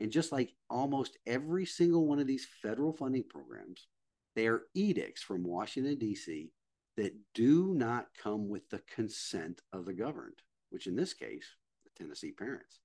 And 0.00 0.12
just 0.12 0.32
like 0.32 0.52
almost 0.68 1.16
every 1.26 1.64
single 1.64 2.06
one 2.06 2.18
of 2.18 2.26
these 2.26 2.46
federal 2.62 2.92
funding 2.92 3.24
programs, 3.24 3.86
they 4.34 4.46
are 4.48 4.64
edicts 4.74 5.22
from 5.22 5.44
Washington, 5.44 5.96
D.C. 5.96 6.50
that 6.98 7.16
do 7.32 7.72
not 7.74 8.08
come 8.22 8.50
with 8.50 8.68
the 8.68 8.82
consent 8.94 9.62
of 9.72 9.86
the 9.86 9.94
governed, 9.94 10.42
which 10.68 10.86
in 10.86 10.94
this 10.94 11.14
case, 11.14 11.56
the 11.84 11.90
Tennessee 12.02 12.32
parents. 12.32 12.80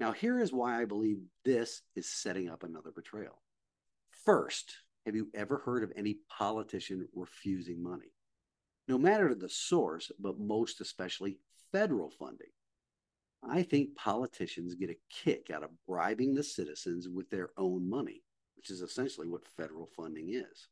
Now, 0.00 0.12
here 0.12 0.40
is 0.40 0.52
why 0.52 0.80
I 0.80 0.86
believe 0.86 1.18
this 1.44 1.82
is 1.94 2.08
setting 2.08 2.48
up 2.48 2.62
another 2.62 2.90
betrayal. 2.90 3.40
First, 4.24 4.76
have 5.06 5.14
you 5.14 5.28
ever 5.34 5.58
heard 5.58 5.84
of 5.84 5.92
any 5.94 6.16
politician 6.28 7.06
refusing 7.14 7.82
money? 7.82 8.12
No 8.88 8.98
matter 8.98 9.34
the 9.34 9.48
source, 9.48 10.10
but 10.18 10.38
most 10.38 10.80
especially 10.80 11.38
federal 11.72 12.10
funding. 12.10 12.48
I 13.48 13.62
think 13.62 13.94
politicians 13.94 14.74
get 14.74 14.90
a 14.90 14.96
kick 15.10 15.50
out 15.52 15.62
of 15.62 15.70
bribing 15.86 16.34
the 16.34 16.42
citizens 16.42 17.08
with 17.08 17.28
their 17.30 17.50
own 17.56 17.88
money, 17.88 18.22
which 18.56 18.70
is 18.70 18.80
essentially 18.80 19.28
what 19.28 19.46
federal 19.56 19.86
funding 19.96 20.30
is. 20.30 20.68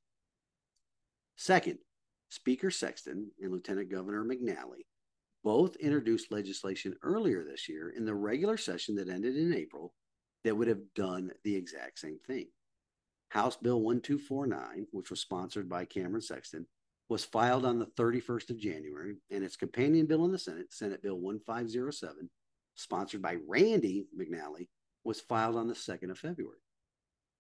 Second, 1.36 1.78
Speaker 2.30 2.70
Sexton 2.70 3.30
and 3.42 3.52
Lieutenant 3.52 3.90
Governor 3.90 4.24
McNally 4.24 4.86
both 5.44 5.72
mm-hmm. 5.72 5.86
introduced 5.86 6.32
legislation 6.32 6.94
earlier 7.02 7.44
this 7.44 7.68
year 7.68 7.90
in 7.90 8.04
the 8.04 8.14
regular 8.14 8.56
session 8.56 8.94
that 8.96 9.08
ended 9.08 9.36
in 9.36 9.54
April 9.54 9.94
that 10.44 10.56
would 10.56 10.68
have 10.68 10.82
done 10.94 11.30
the 11.44 11.54
exact 11.54 11.98
same 11.98 12.18
thing. 12.26 12.46
House 13.28 13.56
Bill 13.56 13.80
1249, 13.80 14.86
which 14.90 15.10
was 15.10 15.20
sponsored 15.20 15.68
by 15.68 15.84
Cameron 15.84 16.20
Sexton, 16.20 16.66
was 17.08 17.24
filed 17.24 17.64
on 17.64 17.78
the 17.78 17.86
31st 17.86 18.50
of 18.50 18.58
January, 18.58 19.16
and 19.30 19.44
its 19.44 19.56
companion 19.56 20.06
bill 20.06 20.24
in 20.24 20.32
the 20.32 20.38
Senate, 20.38 20.72
Senate 20.72 21.02
Bill 21.02 21.18
1507, 21.18 22.28
sponsored 22.74 23.22
by 23.22 23.36
Randy 23.46 24.06
McNally, 24.18 24.68
was 25.04 25.20
filed 25.20 25.56
on 25.56 25.68
the 25.68 25.74
2nd 25.74 26.10
of 26.10 26.18
February. 26.18 26.58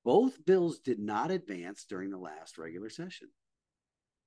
Both 0.04 0.44
bills 0.44 0.78
did 0.78 0.98
not 0.98 1.30
advance 1.30 1.84
during 1.84 2.10
the 2.10 2.18
last 2.18 2.58
regular 2.58 2.90
session. 2.90 3.28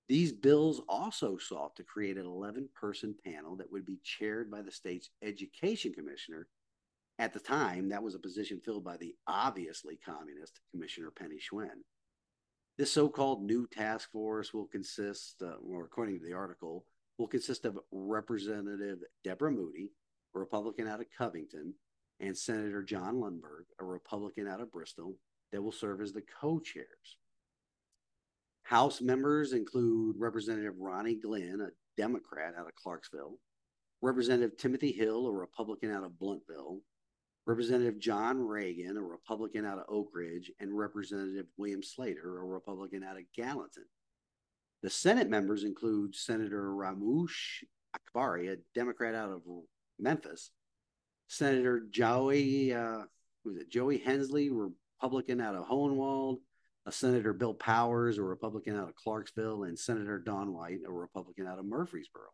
These 0.07 0.33
bills 0.33 0.81
also 0.87 1.37
sought 1.37 1.75
to 1.77 1.83
create 1.83 2.17
an 2.17 2.25
11 2.25 2.69
person 2.75 3.15
panel 3.25 3.55
that 3.55 3.71
would 3.71 3.85
be 3.85 3.99
chaired 4.03 4.51
by 4.51 4.61
the 4.61 4.71
state's 4.71 5.09
education 5.23 5.93
commissioner 5.93 6.47
at 7.17 7.33
the 7.33 7.39
time, 7.39 7.89
that 7.89 8.03
was 8.03 8.13
a 8.13 8.19
position 8.19 8.59
filled 8.59 8.83
by 8.83 8.97
the 8.97 9.15
obviously 9.25 9.97
communist 10.05 10.59
Commissioner 10.71 11.11
Penny 11.11 11.37
Schwinn. 11.37 11.83
This 12.77 12.91
so 12.91 13.07
called 13.07 13.41
new 13.41 13.67
task 13.67 14.11
force 14.11 14.53
will 14.53 14.67
consist, 14.67 15.41
uh, 15.41 15.55
or 15.65 15.85
according 15.85 16.19
to 16.19 16.25
the 16.25 16.33
article, 16.33 16.85
will 17.17 17.27
consist 17.27 17.63
of 17.63 17.79
Representative 17.91 18.99
Deborah 19.23 19.51
Moody, 19.51 19.91
a 20.35 20.39
Republican 20.39 20.89
out 20.89 20.99
of 20.99 21.07
Covington, 21.17 21.73
and 22.19 22.37
Senator 22.37 22.83
Jon 22.83 23.15
Lundberg, 23.15 23.65
a 23.79 23.85
Republican 23.85 24.47
out 24.47 24.59
of 24.59 24.71
Bristol, 24.71 25.15
that 25.53 25.61
will 25.61 25.71
serve 25.71 26.01
as 26.01 26.11
the 26.11 26.23
co 26.41 26.59
chairs. 26.59 27.17
House 28.65 28.99
members 28.99 29.53
include 29.53 30.15
Representative 30.17 30.73
Ronnie 30.79 31.15
Glynn, 31.15 31.61
a 31.61 31.69
Democrat 32.01 32.55
out 32.57 32.67
of 32.67 32.73
Clarksville, 32.73 33.37
Representative 34.01 34.57
Timothy 34.57 34.91
Hill, 34.91 35.27
a 35.27 35.31
Republican 35.31 35.91
out 35.91 36.03
of 36.03 36.13
Blountville, 36.13 36.79
Representative 37.45 37.99
John 37.99 38.39
Ragan, 38.39 38.97
a 38.97 39.01
Republican 39.01 39.67
out 39.67 39.77
of 39.77 39.85
Oak 39.87 40.09
Ridge, 40.13 40.51
and 40.59 40.75
Representative 40.75 41.45
William 41.57 41.83
Slater, 41.83 42.39
a 42.39 42.43
Republican 42.43 43.03
out 43.03 43.17
of 43.17 43.23
Gallatin. 43.35 43.85
The 44.81 44.89
Senate 44.89 45.29
members 45.29 45.63
include 45.63 46.15
Senator 46.15 46.73
Raumesh 46.73 47.63
Akbari, 47.95 48.51
a 48.51 48.57
Democrat 48.73 49.13
out 49.13 49.29
of 49.29 49.41
Memphis, 49.99 50.49
Senator 51.27 51.83
Joey, 51.91 52.73
uh, 52.73 53.03
was 53.43 53.57
it 53.57 53.69
Joey 53.69 53.99
Hensley, 53.99 54.49
Republican 54.49 55.39
out 55.39 55.53
of 55.53 55.67
Hohenwald, 55.67 56.37
Senator 56.91 57.33
Bill 57.33 57.53
Powers, 57.53 58.17
a 58.17 58.23
Republican 58.23 58.77
out 58.77 58.89
of 58.89 58.95
Clarksville, 58.95 59.63
and 59.63 59.77
Senator 59.77 60.19
Dawn 60.19 60.53
White, 60.53 60.81
a 60.87 60.91
Republican 60.91 61.47
out 61.47 61.59
of 61.59 61.65
Murfreesboro. 61.65 62.27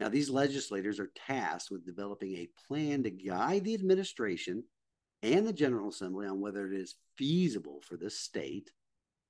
Now, 0.00 0.08
these 0.08 0.28
legislators 0.28 0.98
are 0.98 1.12
tasked 1.14 1.70
with 1.70 1.86
developing 1.86 2.34
a 2.36 2.50
plan 2.66 3.04
to 3.04 3.10
guide 3.10 3.64
the 3.64 3.74
administration 3.74 4.64
and 5.22 5.46
the 5.46 5.52
General 5.52 5.88
Assembly 5.88 6.26
on 6.26 6.40
whether 6.40 6.66
it 6.66 6.76
is 6.76 6.96
feasible 7.16 7.80
for 7.86 7.96
the 7.96 8.10
state, 8.10 8.70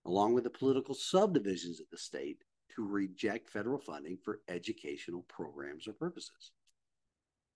along 0.07 0.33
with 0.33 0.45
the 0.45 0.51
political 0.51 0.95
subdivisions 0.95 1.81
of 1.81 1.87
the 1.91 1.99
state, 1.99 2.39
to 2.75 2.83
reject 2.83 3.51
federal 3.51 3.79
funding 3.79 4.19
for 4.25 4.41
educational 4.49 5.25
programs 5.29 5.87
or 5.87 5.93
purposes. 5.93 6.53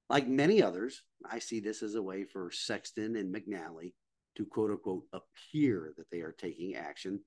Like 0.08 0.28
many 0.28 0.62
others, 0.62 1.02
I 1.28 1.38
see 1.38 1.60
this 1.60 1.82
as 1.82 1.94
a 1.94 2.02
way 2.02 2.24
for 2.24 2.50
Sexton 2.50 3.16
and 3.16 3.34
McNally 3.34 3.94
to 4.38 4.46
quote 4.46 4.70
unquote 4.70 5.04
appear 5.12 5.92
that 5.96 6.10
they 6.10 6.20
are 6.20 6.34
taking 6.38 6.76
action 6.76 7.20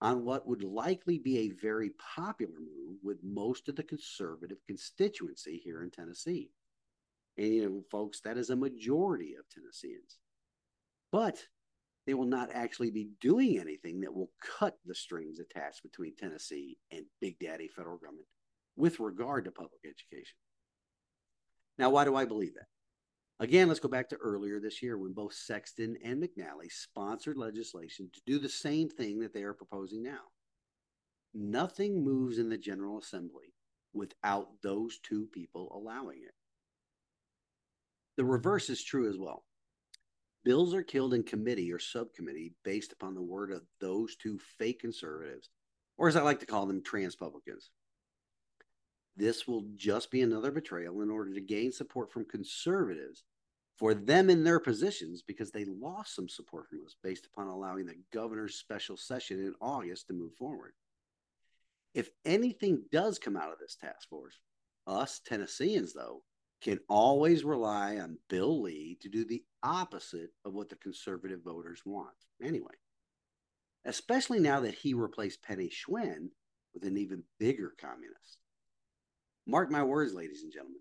on 0.00 0.24
what 0.24 0.48
would 0.48 0.64
likely 0.64 1.18
be 1.18 1.38
a 1.38 1.50
very 1.62 1.90
popular 2.16 2.58
move 2.58 2.96
with 3.02 3.18
most 3.22 3.68
of 3.68 3.76
the 3.76 3.82
conservative 3.82 4.58
constituency 4.66 5.60
here 5.62 5.82
in 5.82 5.90
Tennessee. 5.90 6.50
And, 7.36 7.54
you 7.54 7.64
know, 7.64 7.82
folks, 7.90 8.20
that 8.22 8.38
is 8.38 8.50
a 8.50 8.56
majority 8.56 9.34
of 9.38 9.48
Tennesseans. 9.48 10.18
But 11.12 11.44
they 12.06 12.14
will 12.14 12.26
not 12.26 12.50
actually 12.52 12.90
be 12.90 13.10
doing 13.20 13.58
anything 13.58 14.00
that 14.00 14.14
will 14.14 14.30
cut 14.58 14.76
the 14.84 14.94
strings 14.94 15.38
attached 15.38 15.82
between 15.82 16.16
Tennessee 16.16 16.76
and 16.90 17.04
Big 17.20 17.38
Daddy 17.38 17.68
federal 17.68 17.98
government 17.98 18.26
with 18.76 19.00
regard 19.00 19.44
to 19.44 19.50
public 19.50 19.80
education. 19.84 20.36
Now, 21.78 21.90
why 21.90 22.04
do 22.04 22.14
I 22.14 22.24
believe 22.24 22.54
that? 22.54 22.66
Again, 23.40 23.68
let's 23.68 23.80
go 23.80 23.88
back 23.88 24.08
to 24.10 24.16
earlier 24.16 24.60
this 24.60 24.82
year 24.82 24.96
when 24.96 25.12
both 25.12 25.34
Sexton 25.34 25.96
and 26.04 26.22
McNally 26.22 26.70
sponsored 26.70 27.36
legislation 27.36 28.08
to 28.12 28.20
do 28.26 28.38
the 28.38 28.48
same 28.48 28.88
thing 28.88 29.18
that 29.20 29.34
they 29.34 29.42
are 29.42 29.52
proposing 29.52 30.02
now. 30.02 30.20
Nothing 31.34 32.04
moves 32.04 32.38
in 32.38 32.48
the 32.48 32.56
General 32.56 32.98
Assembly 32.98 33.54
without 33.92 34.48
those 34.62 34.98
two 35.00 35.26
people 35.32 35.72
allowing 35.74 36.18
it. 36.18 36.34
The 38.16 38.24
reverse 38.24 38.70
is 38.70 38.84
true 38.84 39.10
as 39.10 39.18
well. 39.18 39.44
Bills 40.44 40.74
are 40.74 40.82
killed 40.82 41.14
in 41.14 41.24
committee 41.24 41.72
or 41.72 41.80
subcommittee 41.80 42.54
based 42.64 42.92
upon 42.92 43.14
the 43.14 43.22
word 43.22 43.50
of 43.50 43.62
those 43.80 44.14
two 44.14 44.38
fake 44.58 44.80
conservatives, 44.80 45.50
or 45.96 46.06
as 46.06 46.14
I 46.14 46.22
like 46.22 46.38
to 46.40 46.46
call 46.46 46.66
them, 46.66 46.82
trans 46.82 47.16
publicans. 47.16 47.70
This 49.16 49.46
will 49.46 49.64
just 49.76 50.10
be 50.10 50.22
another 50.22 50.50
betrayal 50.50 51.02
in 51.02 51.10
order 51.10 51.32
to 51.34 51.40
gain 51.40 51.70
support 51.70 52.10
from 52.10 52.24
conservatives 52.24 53.22
for 53.76 53.94
them 53.94 54.30
in 54.30 54.44
their 54.44 54.60
positions 54.60 55.22
because 55.22 55.50
they 55.50 55.64
lost 55.64 56.14
some 56.14 56.28
support 56.28 56.68
from 56.68 56.80
us 56.84 56.96
based 57.02 57.26
upon 57.26 57.48
allowing 57.48 57.86
the 57.86 57.96
governor's 58.12 58.56
special 58.56 58.96
session 58.96 59.38
in 59.38 59.54
August 59.60 60.08
to 60.08 60.12
move 60.12 60.34
forward. 60.34 60.72
If 61.94 62.10
anything 62.24 62.82
does 62.90 63.18
come 63.18 63.36
out 63.36 63.52
of 63.52 63.58
this 63.58 63.76
task 63.76 64.08
force, 64.08 64.38
us 64.86 65.20
Tennesseans, 65.24 65.92
though, 65.92 66.22
can 66.60 66.80
always 66.88 67.44
rely 67.44 67.98
on 67.98 68.18
Bill 68.28 68.62
Lee 68.62 68.98
to 69.00 69.08
do 69.08 69.24
the 69.24 69.44
opposite 69.62 70.30
of 70.44 70.54
what 70.54 70.68
the 70.68 70.76
conservative 70.76 71.40
voters 71.44 71.82
want 71.84 72.14
anyway. 72.42 72.74
Especially 73.84 74.40
now 74.40 74.60
that 74.60 74.74
he 74.74 74.94
replaced 74.94 75.42
Penny 75.42 75.68
Schwinn 75.68 76.28
with 76.72 76.84
an 76.84 76.96
even 76.96 77.22
bigger 77.38 77.74
communist. 77.78 78.38
Mark 79.46 79.70
my 79.70 79.82
words, 79.82 80.14
ladies 80.14 80.42
and 80.42 80.50
gentlemen. 80.50 80.80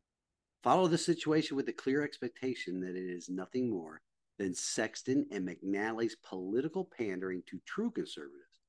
Follow 0.63 0.88
the 0.88 0.98
situation 0.98 1.58
with 1.58 1.65
the 1.65 1.74
clear 1.74 2.01
expectation 2.01 2.79
that 2.79 2.96
it 2.96 3.10
is 3.10 3.27
nothing 3.27 3.70
more 3.70 4.01
than 4.39 4.55
Sexton 4.55 5.25
and 5.32 5.46
McNally's 5.46 6.15
political 6.24 6.89
pandering 6.98 7.43
to 7.48 7.60
true 7.65 7.91
conservatives, 7.91 8.62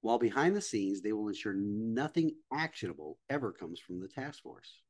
while 0.00 0.18
behind 0.18 0.56
the 0.56 0.62
scenes 0.62 1.02
they 1.02 1.12
will 1.12 1.28
ensure 1.28 1.52
nothing 1.52 2.32
actionable 2.54 3.18
ever 3.28 3.52
comes 3.52 3.78
from 3.78 4.00
the 4.00 4.08
task 4.08 4.42
force. 4.42 4.80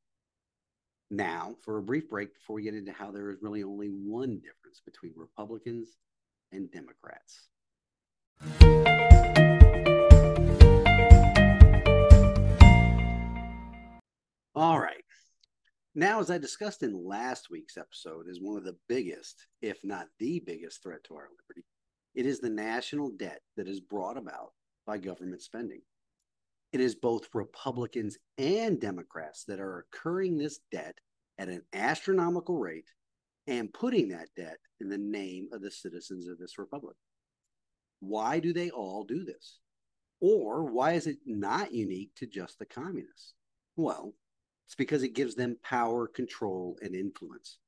Now, 1.11 1.56
for 1.64 1.78
a 1.78 1.82
brief 1.82 2.08
break 2.08 2.32
before 2.32 2.54
we 2.54 2.62
get 2.62 2.75
into 2.75 2.92
how 2.92 3.11
there 3.11 3.30
is 3.30 3.42
really 3.42 3.64
only 3.64 3.88
one 3.88 4.38
difference 4.38 4.80
between 4.84 5.14
Republicans 5.16 5.96
and 6.52 6.70
Democrats. 6.70 7.49
All 14.56 14.78
right. 14.78 15.02
Now, 15.96 16.20
as 16.20 16.30
I 16.30 16.38
discussed 16.38 16.84
in 16.84 17.06
last 17.06 17.50
week's 17.50 17.76
episode, 17.76 18.26
is 18.28 18.40
one 18.40 18.56
of 18.56 18.64
the 18.64 18.76
biggest, 18.88 19.46
if 19.61 19.78
not 19.82 20.06
the 20.20 20.40
biggest 20.46 20.80
threat 20.80 21.02
to 21.04 21.14
our 21.14 21.28
liberty. 21.40 21.66
It 22.14 22.25
is 22.25 22.38
the 22.38 22.50
national 22.50 23.11
debt 23.11 23.40
that 23.56 23.66
is 23.66 23.80
brought 23.80 24.16
about 24.16 24.52
by 24.87 24.99
government 24.99 25.42
spending. 25.42 25.80
It 26.73 26.80
is 26.80 26.94
both 26.94 27.28
Republicans 27.34 28.16
and 28.38 28.80
Democrats 28.80 29.44
that 29.49 29.58
are 29.58 29.87
incurring 29.92 30.38
this 30.38 30.61
debt 30.70 30.94
at 31.38 31.49
an 31.49 31.62
astronomical 31.73 32.56
rate 32.56 32.88
and 33.49 33.73
putting 33.73 34.08
that 34.11 34.28
debt 34.37 34.58
in 34.80 34.88
the 34.88 34.99
name 34.99 35.49
of 35.52 35.62
the 35.62 35.70
citizens 35.70 36.28
of 36.28 36.38
this 36.38 36.58
republic. 36.58 36.96
Why 37.99 38.38
do 38.38 38.52
they 38.52 38.70
all 38.70 39.02
do 39.02 39.25
this? 39.25 39.58
Or 40.20 40.64
why 40.64 40.92
is 40.92 41.08
it 41.08 41.18
not 41.26 41.73
unique 41.73 42.11
to 42.16 42.26
just 42.26 42.61
the 42.61 42.66
communists? 42.66 43.34
Well, 43.76 44.14
it's 44.66 44.75
because 44.75 45.02
it 45.02 45.14
gives 45.14 45.35
them 45.35 45.59
power, 45.62 46.06
control, 46.06 46.78
and 46.83 46.94
influence. 46.94 47.59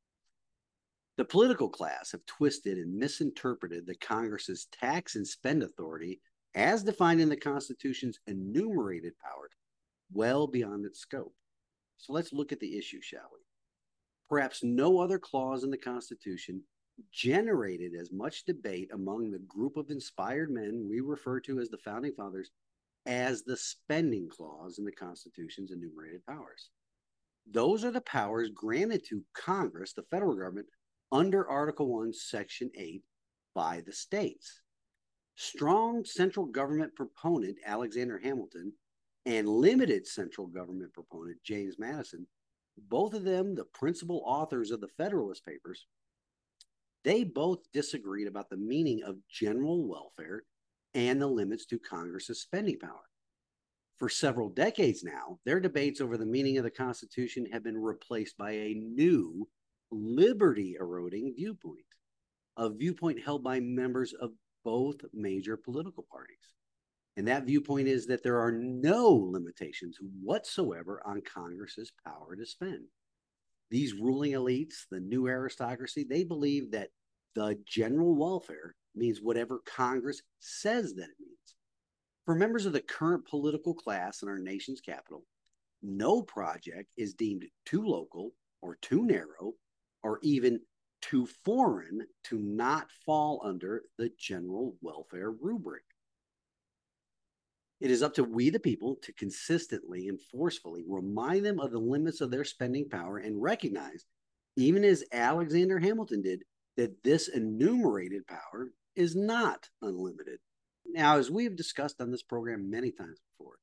The 1.16 1.24
political 1.24 1.68
class 1.68 2.12
have 2.12 2.26
twisted 2.26 2.76
and 2.76 2.94
misinterpreted 2.98 3.86
the 3.86 3.94
Congress's 3.94 4.66
tax 4.66 5.16
and 5.16 5.26
spend 5.26 5.62
authority 5.62 6.20
as 6.54 6.82
defined 6.82 7.20
in 7.20 7.28
the 7.28 7.36
Constitution's 7.36 8.18
enumerated 8.26 9.14
powers 9.18 9.52
well 10.12 10.46
beyond 10.46 10.84
its 10.84 11.00
scope. 11.00 11.34
So 11.96 12.12
let's 12.12 12.32
look 12.32 12.52
at 12.52 12.60
the 12.60 12.76
issue, 12.78 13.00
shall 13.00 13.28
we? 13.32 13.40
Perhaps 14.28 14.62
no 14.62 14.98
other 14.98 15.18
clause 15.18 15.64
in 15.64 15.70
the 15.70 15.78
Constitution 15.78 16.62
generated 17.12 17.92
as 17.94 18.10
much 18.12 18.44
debate 18.44 18.90
among 18.92 19.30
the 19.30 19.38
group 19.40 19.76
of 19.76 19.90
inspired 19.90 20.50
men 20.50 20.86
we 20.88 21.00
refer 21.00 21.40
to 21.40 21.60
as 21.60 21.68
the 21.68 21.78
founding 21.78 22.12
fathers 22.12 22.50
as 23.06 23.42
the 23.42 23.56
spending 23.56 24.28
clause 24.28 24.78
in 24.78 24.84
the 24.84 24.92
Constitution's 24.92 25.70
enumerated 25.70 26.24
powers. 26.26 26.70
Those 27.50 27.84
are 27.84 27.90
the 27.90 28.00
powers 28.00 28.50
granted 28.54 29.04
to 29.08 29.24
Congress, 29.34 29.92
the 29.92 30.02
federal 30.10 30.34
government, 30.34 30.66
under 31.12 31.48
Article 31.48 31.92
1, 31.94 32.12
Section 32.12 32.70
8 32.76 33.02
by 33.54 33.82
the 33.86 33.92
states. 33.92 34.62
Strong 35.36 36.04
central 36.04 36.46
government 36.46 36.94
proponent 36.94 37.58
Alexander 37.64 38.18
Hamilton 38.18 38.72
and 39.26 39.48
limited 39.48 40.06
central 40.06 40.46
government 40.46 40.92
proponent 40.92 41.36
James 41.44 41.76
Madison, 41.78 42.26
both 42.88 43.14
of 43.14 43.24
them 43.24 43.54
the 43.54 43.64
principal 43.64 44.22
authors 44.24 44.70
of 44.70 44.80
the 44.80 44.88
Federalist 44.96 45.44
Papers, 45.44 45.86
they 47.04 47.22
both 47.22 47.60
disagreed 47.72 48.26
about 48.26 48.50
the 48.50 48.56
meaning 48.56 49.02
of 49.04 49.16
general 49.28 49.86
welfare 49.86 50.42
and 50.94 51.20
the 51.20 51.26
limits 51.26 51.66
to 51.66 51.78
Congress's 51.78 52.40
spending 52.40 52.78
power. 52.78 53.04
For 53.98 54.08
several 54.10 54.50
decades 54.50 55.02
now, 55.02 55.38
their 55.46 55.58
debates 55.58 56.00
over 56.00 56.18
the 56.18 56.26
meaning 56.26 56.58
of 56.58 56.64
the 56.64 56.70
Constitution 56.70 57.46
have 57.52 57.62
been 57.62 57.78
replaced 57.78 58.36
by 58.36 58.50
a 58.52 58.74
new 58.74 59.48
liberty 59.90 60.76
eroding 60.78 61.32
viewpoint, 61.34 61.86
a 62.58 62.68
viewpoint 62.68 63.22
held 63.22 63.42
by 63.42 63.60
members 63.60 64.12
of 64.12 64.32
both 64.64 64.96
major 65.14 65.56
political 65.56 66.04
parties. 66.10 66.36
And 67.16 67.26
that 67.28 67.46
viewpoint 67.46 67.88
is 67.88 68.06
that 68.08 68.22
there 68.22 68.38
are 68.38 68.52
no 68.52 69.08
limitations 69.08 69.96
whatsoever 70.22 71.00
on 71.06 71.22
Congress's 71.22 71.92
power 72.04 72.36
to 72.36 72.44
spend. 72.44 72.84
These 73.70 73.94
ruling 73.94 74.32
elites, 74.32 74.84
the 74.90 75.00
new 75.00 75.26
aristocracy, 75.26 76.04
they 76.04 76.24
believe 76.24 76.70
that 76.72 76.90
the 77.34 77.58
general 77.66 78.14
welfare 78.14 78.74
means 78.94 79.20
whatever 79.22 79.60
Congress 79.64 80.20
says 80.38 80.94
that 80.94 81.04
it 81.04 81.16
means. 81.18 81.54
For 82.26 82.34
members 82.34 82.66
of 82.66 82.72
the 82.72 82.80
current 82.80 83.24
political 83.24 83.72
class 83.72 84.22
in 84.22 84.28
our 84.28 84.38
nation's 84.38 84.80
capital, 84.80 85.24
no 85.80 86.22
project 86.22 86.90
is 86.96 87.14
deemed 87.14 87.44
too 87.64 87.84
local 87.84 88.32
or 88.62 88.78
too 88.82 89.06
narrow 89.06 89.54
or 90.02 90.18
even 90.22 90.60
too 91.00 91.26
foreign 91.44 92.00
to 92.24 92.38
not 92.38 92.90
fall 93.04 93.40
under 93.44 93.84
the 93.96 94.10
general 94.18 94.76
welfare 94.80 95.30
rubric. 95.30 95.84
It 97.80 97.92
is 97.92 98.02
up 98.02 98.14
to 98.14 98.24
we, 98.24 98.50
the 98.50 98.58
people, 98.58 98.96
to 99.02 99.12
consistently 99.12 100.08
and 100.08 100.18
forcefully 100.32 100.82
remind 100.88 101.46
them 101.46 101.60
of 101.60 101.70
the 101.70 101.78
limits 101.78 102.20
of 102.20 102.32
their 102.32 102.44
spending 102.44 102.88
power 102.88 103.18
and 103.18 103.40
recognize, 103.40 104.04
even 104.56 104.82
as 104.82 105.04
Alexander 105.12 105.78
Hamilton 105.78 106.22
did, 106.22 106.42
that 106.76 107.04
this 107.04 107.28
enumerated 107.28 108.26
power 108.26 108.72
is 108.96 109.14
not 109.14 109.68
unlimited. 109.82 110.40
Now, 110.92 111.18
as 111.18 111.30
we 111.30 111.44
have 111.44 111.56
discussed 111.56 112.00
on 112.00 112.10
this 112.10 112.22
program 112.22 112.70
many 112.70 112.90
times 112.90 113.20
before, 113.30 113.58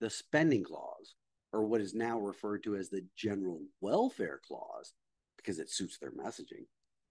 the 0.00 0.10
spending 0.10 0.64
clause, 0.64 1.14
or 1.52 1.64
what 1.64 1.80
is 1.80 1.94
now 1.94 2.18
referred 2.18 2.62
to 2.64 2.76
as 2.76 2.88
the 2.88 3.04
general 3.16 3.60
welfare 3.80 4.40
clause, 4.46 4.94
because 5.36 5.58
it 5.58 5.70
suits 5.70 5.98
their 5.98 6.12
messaging, 6.12 6.64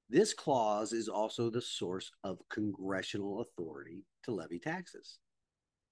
this 0.09 0.33
clause 0.33 0.91
is 0.91 1.07
also 1.07 1.49
the 1.49 1.61
source 1.61 2.11
of 2.23 2.41
congressional 2.49 3.41
authority 3.41 4.05
to 4.23 4.31
levy 4.31 4.57
taxes. 4.57 5.19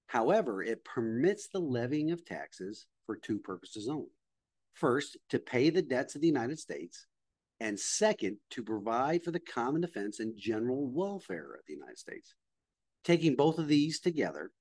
However, 0.08 0.64
it 0.64 0.86
permits 0.86 1.48
the 1.48 1.60
levying 1.60 2.12
of 2.12 2.26
taxes 2.26 2.88
for 3.06 3.16
two 3.16 3.38
purposes 3.38 3.88
only. 3.88 4.16
First, 4.74 5.18
to 5.30 5.40
pay 5.40 5.70
the 5.70 5.82
debts 5.82 6.16
of 6.16 6.22
the 6.22 6.28
United 6.28 6.58
States, 6.58 7.06
and 7.60 7.80
second, 7.80 8.38
to 8.52 8.64
provide 8.64 9.24
for 9.24 9.32
the 9.32 9.40
common 9.40 9.82
defense 9.82 10.20
and 10.20 10.38
general 10.38 10.88
welfare 10.88 11.54
of 11.54 11.66
the 11.68 11.74
United 11.74 11.98
States. 11.98 12.36
Taking 13.08 13.38
both 13.38 13.58
of 13.58 13.70
these 13.70 14.02
together, 14.02 14.52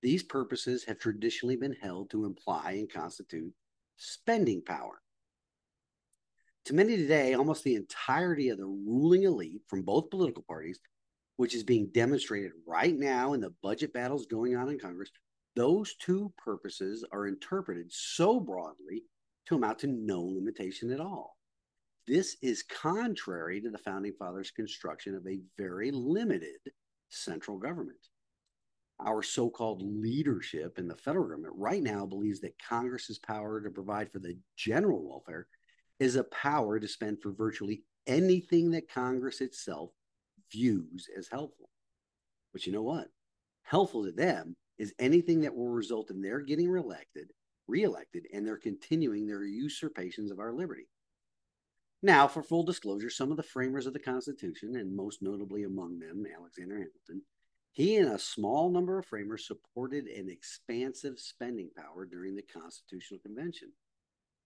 these 0.00 0.22
purposes 0.22 0.82
have 0.84 0.98
traditionally 0.98 1.56
been 1.56 1.74
held 1.74 2.08
to 2.08 2.24
imply 2.24 2.72
and 2.78 2.90
constitute 2.90 3.52
spending 3.98 4.62
power. 4.62 5.02
To 6.64 6.74
many 6.74 6.96
today, 6.96 7.34
almost 7.34 7.64
the 7.64 7.74
entirety 7.74 8.48
of 8.48 8.56
the 8.56 8.64
ruling 8.64 9.24
elite 9.24 9.60
from 9.68 9.82
both 9.82 10.08
political 10.08 10.42
parties, 10.42 10.80
which 11.36 11.54
is 11.54 11.64
being 11.64 11.90
demonstrated 11.92 12.52
right 12.66 12.96
now 12.96 13.34
in 13.34 13.42
the 13.42 13.52
budget 13.62 13.92
battles 13.92 14.24
going 14.24 14.56
on 14.56 14.70
in 14.70 14.78
Congress, 14.78 15.10
those 15.54 15.94
two 15.96 16.32
purposes 16.42 17.04
are 17.12 17.26
interpreted 17.26 17.92
so 17.92 18.40
broadly 18.40 19.02
to 19.44 19.56
amount 19.56 19.80
to 19.80 19.86
no 19.86 20.22
limitation 20.22 20.92
at 20.92 21.00
all. 21.00 21.36
This 22.06 22.38
is 22.40 22.62
contrary 22.62 23.60
to 23.60 23.68
the 23.68 23.76
founding 23.76 24.14
fathers' 24.18 24.50
construction 24.50 25.14
of 25.14 25.26
a 25.26 25.42
very 25.58 25.90
limited 25.90 26.56
central 27.12 27.58
government. 27.58 27.98
Our 29.00 29.22
so 29.22 29.50
called 29.50 29.82
leadership 29.82 30.78
in 30.78 30.86
the 30.86 30.96
federal 30.96 31.28
government 31.28 31.54
right 31.56 31.82
now 31.82 32.06
believes 32.06 32.40
that 32.40 32.62
Congress's 32.68 33.18
power 33.18 33.60
to 33.60 33.70
provide 33.70 34.12
for 34.12 34.20
the 34.20 34.38
general 34.56 35.08
welfare 35.08 35.48
is 35.98 36.16
a 36.16 36.24
power 36.24 36.78
to 36.78 36.88
spend 36.88 37.20
for 37.20 37.32
virtually 37.32 37.82
anything 38.06 38.70
that 38.72 38.92
Congress 38.92 39.40
itself 39.40 39.90
views 40.52 41.08
as 41.16 41.28
helpful. 41.28 41.68
But 42.52 42.66
you 42.66 42.72
know 42.72 42.82
what? 42.82 43.08
Helpful 43.62 44.04
to 44.04 44.12
them 44.12 44.56
is 44.78 44.94
anything 44.98 45.40
that 45.42 45.54
will 45.54 45.68
result 45.68 46.10
in 46.10 46.20
their 46.20 46.40
getting 46.40 46.68
reelected, 46.68 47.30
reelected, 47.66 48.26
and 48.32 48.46
their 48.46 48.56
continuing 48.56 49.26
their 49.26 49.44
usurpations 49.44 50.30
of 50.30 50.38
our 50.38 50.52
liberty. 50.52 50.88
Now, 52.02 52.26
for 52.26 52.42
full 52.42 52.64
disclosure, 52.64 53.10
some 53.10 53.30
of 53.30 53.36
the 53.36 53.44
framers 53.44 53.86
of 53.86 53.92
the 53.92 54.00
Constitution, 54.00 54.74
and 54.74 54.94
most 54.94 55.22
notably 55.22 55.62
among 55.62 56.00
them 56.00 56.24
Alexander 56.36 56.74
Hamilton, 56.74 57.22
he 57.70 57.96
and 57.96 58.08
a 58.08 58.18
small 58.18 58.70
number 58.70 58.98
of 58.98 59.06
framers 59.06 59.46
supported 59.46 60.06
an 60.06 60.28
expansive 60.28 61.20
spending 61.20 61.70
power 61.76 62.04
during 62.04 62.34
the 62.34 62.42
Constitutional 62.42 63.20
Convention. 63.20 63.72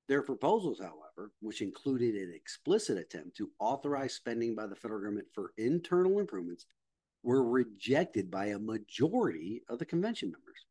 Their 0.07 0.23
proposals, 0.23 0.81
however, 0.81 1.33
which 1.41 1.63
included 1.63 2.15
an 2.15 2.33
explicit 2.35 2.99
attempt 2.99 3.39
to 3.39 3.51
authorize 3.59 4.15
spending 4.15 4.55
by 4.55 4.67
the 4.67 4.77
federal 4.77 5.01
government 5.01 5.29
for 5.35 5.53
internal 5.57 6.21
improvements, 6.21 6.67
were 7.23 7.43
rejected 7.43 8.31
by 8.31 8.47
a 8.47 8.59
majority 8.59 9.63
of 9.69 9.79
the 9.79 9.87
convention 9.87 10.31
members. 10.31 10.66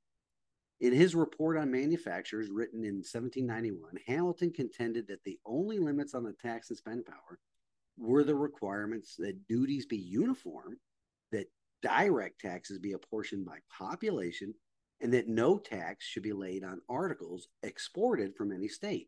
In 0.82 0.92
his 0.92 1.16
report 1.16 1.58
on 1.58 1.72
manufacturers, 1.72 2.50
written 2.50 2.84
in 2.84 2.96
1791, 2.96 3.98
Hamilton 4.08 4.52
contended 4.52 5.08
that 5.08 5.24
the 5.24 5.40
only 5.46 5.80
limits 5.80 6.14
on 6.14 6.24
the 6.24 6.34
tax 6.34 6.70
and 6.70 6.78
spend 6.78 7.06
power 7.06 7.40
were 7.98 8.24
the 8.24 8.36
requirements 8.36 9.16
that 9.18 9.48
duties 9.48 9.86
be 9.86 9.98
uniform, 9.98 10.78
that 11.32 11.48
direct 11.82 12.42
taxes 12.42 12.78
be 12.78 12.92
apportioned 12.92 13.46
by 13.46 13.60
population, 13.70 14.54
and 15.02 15.14
that 15.14 15.30
no 15.30 15.58
tax 15.58 16.06
should 16.06 16.24
be 16.24 16.34
laid 16.34 16.64
on 16.64 16.82
articles 16.90 17.48
exported 17.64 18.36
from 18.36 18.52
any 18.52 18.68
state. 18.68 19.08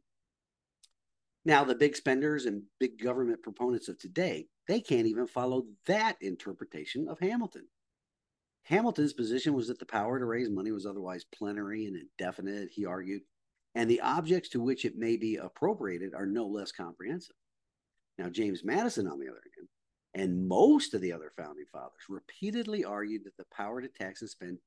Now, 1.43 1.63
the 1.63 1.75
big 1.75 1.95
spenders 1.95 2.45
and 2.45 2.63
big 2.79 3.01
government 3.01 3.41
proponents 3.41 3.87
of 3.87 3.97
today, 3.97 4.47
they 4.67 4.81
can't 4.81 5.07
even 5.07 5.27
follow 5.27 5.65
that 5.85 6.17
interpretation 6.21 7.07
of 7.07 7.19
Hamilton. 7.19 7.67
Hamilton's 8.67 9.13
position 9.13 9.53
was 9.53 9.69
that 9.69 9.79
the 9.79 9.85
power 9.85 10.19
to 10.19 10.25
raise 10.25 10.49
money 10.49 10.71
was 10.71 10.85
otherwise 10.85 11.23
plenary 11.33 11.85
and 11.85 11.95
indefinite, 11.95 12.69
he 12.69 12.85
argued, 12.85 13.21
and 13.75 13.89
the 13.89 14.01
objects 14.01 14.49
to 14.49 14.61
which 14.61 14.83
it 14.83 14.97
may 14.97 15.15
be 15.15 15.37
appropriated 15.37 16.13
are 16.13 16.25
no 16.25 16.45
less 16.45 16.73
comprehensive. 16.73 17.35
Now, 18.17 18.27
James 18.27 18.65
Madison, 18.65 19.07
on 19.07 19.19
the 19.19 19.29
other 19.29 19.41
hand, 19.55 19.69
and 20.13 20.49
most 20.49 20.93
of 20.93 20.99
the 20.99 21.13
other 21.13 21.31
founding 21.37 21.63
fathers 21.71 22.01
repeatedly 22.09 22.83
argued 22.83 23.23
that 23.23 23.37
the 23.37 23.45
power 23.55 23.81
to 23.81 23.87
tax 23.87 24.21
and 24.21 24.29
spend 24.29 24.57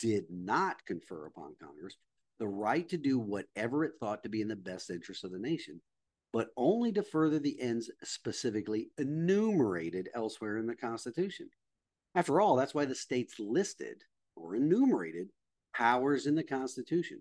did 0.00 0.24
not 0.28 0.84
confer 0.84 1.26
upon 1.26 1.54
Congress 1.62 1.96
the 2.40 2.48
right 2.48 2.88
to 2.88 2.96
do 2.96 3.16
whatever 3.18 3.84
it 3.84 3.92
thought 4.00 4.24
to 4.24 4.28
be 4.28 4.40
in 4.40 4.48
the 4.48 4.56
best 4.56 4.90
interest 4.90 5.22
of 5.22 5.30
the 5.30 5.38
nation, 5.38 5.80
but 6.32 6.48
only 6.56 6.90
to 6.90 7.02
further 7.04 7.38
the 7.38 7.60
ends 7.60 7.92
specifically 8.02 8.90
enumerated 8.98 10.08
elsewhere 10.14 10.58
in 10.58 10.66
the 10.66 10.74
Constitution. 10.74 11.48
After 12.16 12.40
all, 12.40 12.56
that's 12.56 12.74
why 12.74 12.86
the 12.86 12.94
states 12.94 13.34
listed 13.38 14.02
or 14.34 14.56
enumerated 14.56 15.28
powers 15.74 16.26
in 16.26 16.34
the 16.34 16.42
Constitution, 16.42 17.20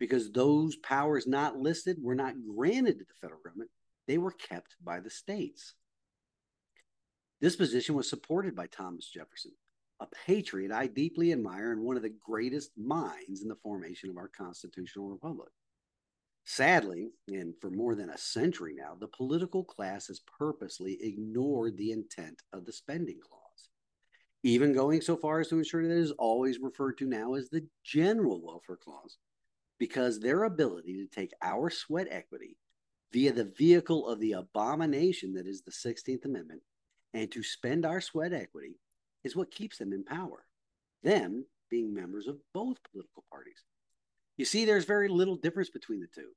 because 0.00 0.32
those 0.32 0.74
powers 0.76 1.28
not 1.28 1.56
listed 1.56 1.96
were 2.02 2.16
not 2.16 2.34
granted 2.44 2.98
to 2.98 3.04
the 3.04 3.14
federal 3.20 3.40
government, 3.40 3.70
they 4.08 4.18
were 4.18 4.32
kept 4.32 4.74
by 4.84 4.98
the 4.98 5.10
states. 5.10 5.74
This 7.40 7.54
position 7.54 7.94
was 7.94 8.10
supported 8.10 8.56
by 8.56 8.66
Thomas 8.66 9.08
Jefferson, 9.08 9.52
a 10.00 10.06
patriot 10.26 10.72
I 10.72 10.88
deeply 10.88 11.30
admire 11.30 11.70
and 11.70 11.82
one 11.82 11.96
of 11.96 12.02
the 12.02 12.16
greatest 12.26 12.72
minds 12.76 13.42
in 13.42 13.48
the 13.48 13.56
formation 13.62 14.10
of 14.10 14.16
our 14.16 14.28
constitutional 14.36 15.08
republic. 15.08 15.50
Sadly, 16.44 17.10
and 17.28 17.54
for 17.60 17.70
more 17.70 17.94
than 17.94 18.10
a 18.10 18.18
century 18.18 18.74
now, 18.76 18.96
the 18.98 19.08
political 19.08 19.62
class 19.62 20.08
has 20.08 20.20
purposely 20.38 20.98
ignored 21.00 21.76
the 21.76 21.92
intent 21.92 22.42
of 22.52 22.64
the 22.64 22.72
spending 22.72 23.20
clause, 23.20 23.45
even 24.46 24.72
going 24.72 25.00
so 25.00 25.16
far 25.16 25.40
as 25.40 25.48
to 25.48 25.58
ensure 25.58 25.82
that 25.82 25.92
it 25.92 25.98
is 25.98 26.12
always 26.12 26.60
referred 26.60 26.96
to 26.98 27.04
now 27.04 27.34
as 27.34 27.48
the 27.48 27.66
general 27.82 28.40
welfare 28.40 28.76
clause, 28.76 29.18
because 29.78 30.20
their 30.20 30.44
ability 30.44 30.94
to 30.94 31.06
take 31.06 31.32
our 31.42 31.68
sweat 31.68 32.06
equity 32.10 32.56
via 33.12 33.32
the 33.32 33.52
vehicle 33.58 34.06
of 34.08 34.20
the 34.20 34.32
abomination 34.32 35.34
that 35.34 35.48
is 35.48 35.62
the 35.62 35.72
16th 35.72 36.24
Amendment 36.24 36.62
and 37.12 37.30
to 37.32 37.42
spend 37.42 37.84
our 37.84 38.00
sweat 38.00 38.32
equity 38.32 38.78
is 39.24 39.34
what 39.34 39.50
keeps 39.50 39.78
them 39.78 39.92
in 39.92 40.04
power, 40.04 40.44
them 41.02 41.44
being 41.68 41.92
members 41.92 42.28
of 42.28 42.36
both 42.54 42.76
political 42.92 43.24
parties. 43.28 43.64
You 44.36 44.44
see, 44.44 44.64
there's 44.64 44.84
very 44.84 45.08
little 45.08 45.36
difference 45.36 45.70
between 45.70 45.98
the 45.98 46.06
two. 46.14 46.28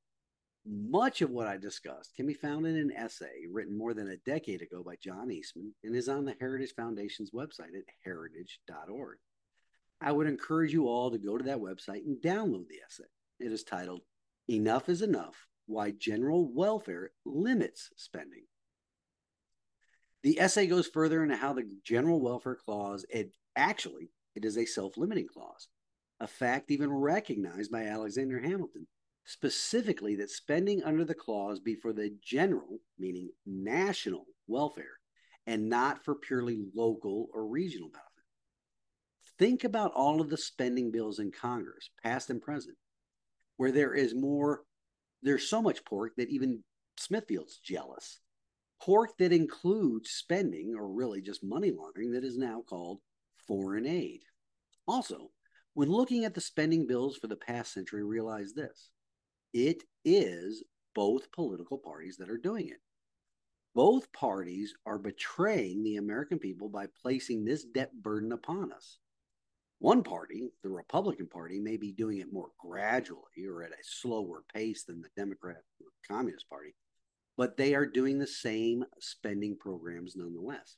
Much 0.71 1.23
of 1.23 1.31
what 1.31 1.47
I 1.47 1.57
discussed 1.57 2.15
can 2.15 2.27
be 2.27 2.35
found 2.35 2.67
in 2.67 2.75
an 2.75 2.91
essay 2.95 3.47
written 3.51 3.75
more 3.75 3.95
than 3.95 4.09
a 4.09 4.17
decade 4.17 4.61
ago 4.61 4.83
by 4.83 4.97
John 5.01 5.31
Eastman 5.31 5.73
and 5.83 5.95
is 5.95 6.07
on 6.07 6.25
the 6.25 6.35
Heritage 6.39 6.75
Foundation's 6.75 7.31
website 7.31 7.75
at 7.75 7.85
heritage.org. 8.05 9.17
I 9.99 10.11
would 10.11 10.27
encourage 10.27 10.71
you 10.71 10.87
all 10.87 11.09
to 11.09 11.17
go 11.17 11.39
to 11.39 11.43
that 11.45 11.57
website 11.57 12.05
and 12.05 12.21
download 12.21 12.67
the 12.67 12.81
essay. 12.85 13.09
It 13.39 13.51
is 13.51 13.63
titled 13.63 14.01
Enough 14.47 14.89
is 14.89 15.01
Enough 15.01 15.47
Why 15.65 15.89
General 15.89 16.47
Welfare 16.53 17.13
Limits 17.25 17.89
Spending. 17.95 18.43
The 20.21 20.39
essay 20.39 20.67
goes 20.67 20.85
further 20.85 21.23
into 21.23 21.35
how 21.35 21.53
the 21.53 21.67
general 21.83 22.21
welfare 22.21 22.57
clause, 22.63 23.07
it 23.09 23.31
actually, 23.55 24.11
it 24.35 24.45
is 24.45 24.55
a 24.55 24.65
self-limiting 24.65 25.29
clause, 25.33 25.67
a 26.19 26.27
fact 26.27 26.69
even 26.69 26.91
recognized 26.91 27.71
by 27.71 27.85
Alexander 27.85 28.39
Hamilton, 28.39 28.85
specifically 29.29 30.15
that 30.15 30.31
spending 30.31 30.81
under 30.83 31.05
the 31.05 31.13
clause 31.13 31.59
be 31.59 31.75
for 31.75 31.93
the 31.93 32.11
general, 32.23 32.79
meaning 32.97 33.29
national 33.45 34.25
welfare, 34.47 34.97
and 35.45 35.69
not 35.69 36.03
for 36.03 36.15
purely 36.15 36.65
local 36.75 37.29
or 37.31 37.45
regional 37.45 37.89
benefit. 37.89 38.09
Think 39.37 39.63
about 39.65 39.93
all 39.93 40.19
of 40.19 40.31
the 40.31 40.37
spending 40.37 40.89
bills 40.89 41.19
in 41.19 41.31
Congress, 41.31 41.91
past 42.03 42.31
and 42.31 42.41
present, 42.41 42.75
where 43.57 43.71
there 43.71 43.93
is 43.93 44.15
more, 44.15 44.63
there's 45.21 45.47
so 45.47 45.61
much 45.61 45.85
pork 45.85 46.13
that 46.17 46.31
even 46.31 46.63
Smithfield's 46.97 47.59
jealous 47.59 48.19
pork 48.81 49.11
that 49.19 49.31
includes 49.31 50.09
spending 50.09 50.73
or 50.75 50.87
really 50.87 51.21
just 51.21 51.43
money 51.43 51.71
laundering 51.71 52.13
that 52.13 52.23
is 52.23 52.37
now 52.37 52.63
called 52.67 52.99
foreign 53.47 53.85
aid. 53.85 54.21
Also, 54.87 55.29
when 55.75 55.89
looking 55.89 56.25
at 56.25 56.33
the 56.33 56.41
spending 56.41 56.87
bills 56.87 57.15
for 57.15 57.27
the 57.27 57.35
past 57.35 57.73
century, 57.73 58.03
realize 58.03 58.53
this 58.53 58.89
it 59.53 59.83
is 60.05 60.63
both 60.95 61.31
political 61.31 61.77
parties 61.77 62.17
that 62.17 62.29
are 62.29 62.37
doing 62.37 62.69
it. 62.69 62.81
Both 63.75 64.11
parties 64.11 64.73
are 64.85 64.97
betraying 64.97 65.83
the 65.83 65.97
American 65.97 66.39
people 66.39 66.69
by 66.69 66.87
placing 67.01 67.45
this 67.45 67.63
debt 67.63 67.91
burden 68.01 68.31
upon 68.31 68.71
us. 68.73 68.97
One 69.79 70.03
party, 70.03 70.51
the 70.61 70.69
Republican 70.69 71.27
Party, 71.27 71.59
may 71.59 71.77
be 71.77 71.93
doing 71.93 72.17
it 72.17 72.33
more 72.33 72.49
gradually 72.59 73.45
or 73.47 73.63
at 73.63 73.71
a 73.71 73.81
slower 73.81 74.43
pace 74.53 74.83
than 74.83 75.01
the 75.01 75.09
Democrat 75.15 75.63
or 75.79 75.87
Communist 76.05 76.49
Party, 76.49 76.75
but 77.37 77.55
they 77.55 77.73
are 77.75 77.85
doing 77.85 78.19
the 78.19 78.27
same 78.27 78.83
spending 78.99 79.55
programs 79.57 80.17
nonetheless 80.17 80.75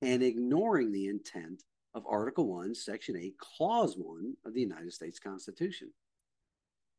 and 0.00 0.22
ignoring 0.22 0.90
the 0.90 1.06
intent 1.06 1.62
of 1.94 2.04
Article 2.08 2.48
1, 2.48 2.74
Section 2.74 3.16
8, 3.16 3.34
Clause 3.38 3.94
1 3.96 4.34
of 4.44 4.54
the 4.54 4.60
United 4.60 4.92
States 4.92 5.20
Constitution. 5.20 5.92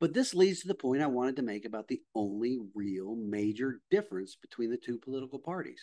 But 0.04 0.14
this 0.14 0.34
leads 0.34 0.60
to 0.60 0.68
the 0.68 0.76
point 0.76 1.02
I 1.02 1.08
wanted 1.08 1.38
to 1.38 1.44
make 1.44 1.64
about 1.64 1.88
the 1.88 2.02
only 2.14 2.60
real 2.76 3.16
major 3.16 3.80
difference 3.90 4.36
between 4.36 4.70
the 4.70 4.76
two 4.76 4.98
political 4.98 5.40
parties. 5.40 5.80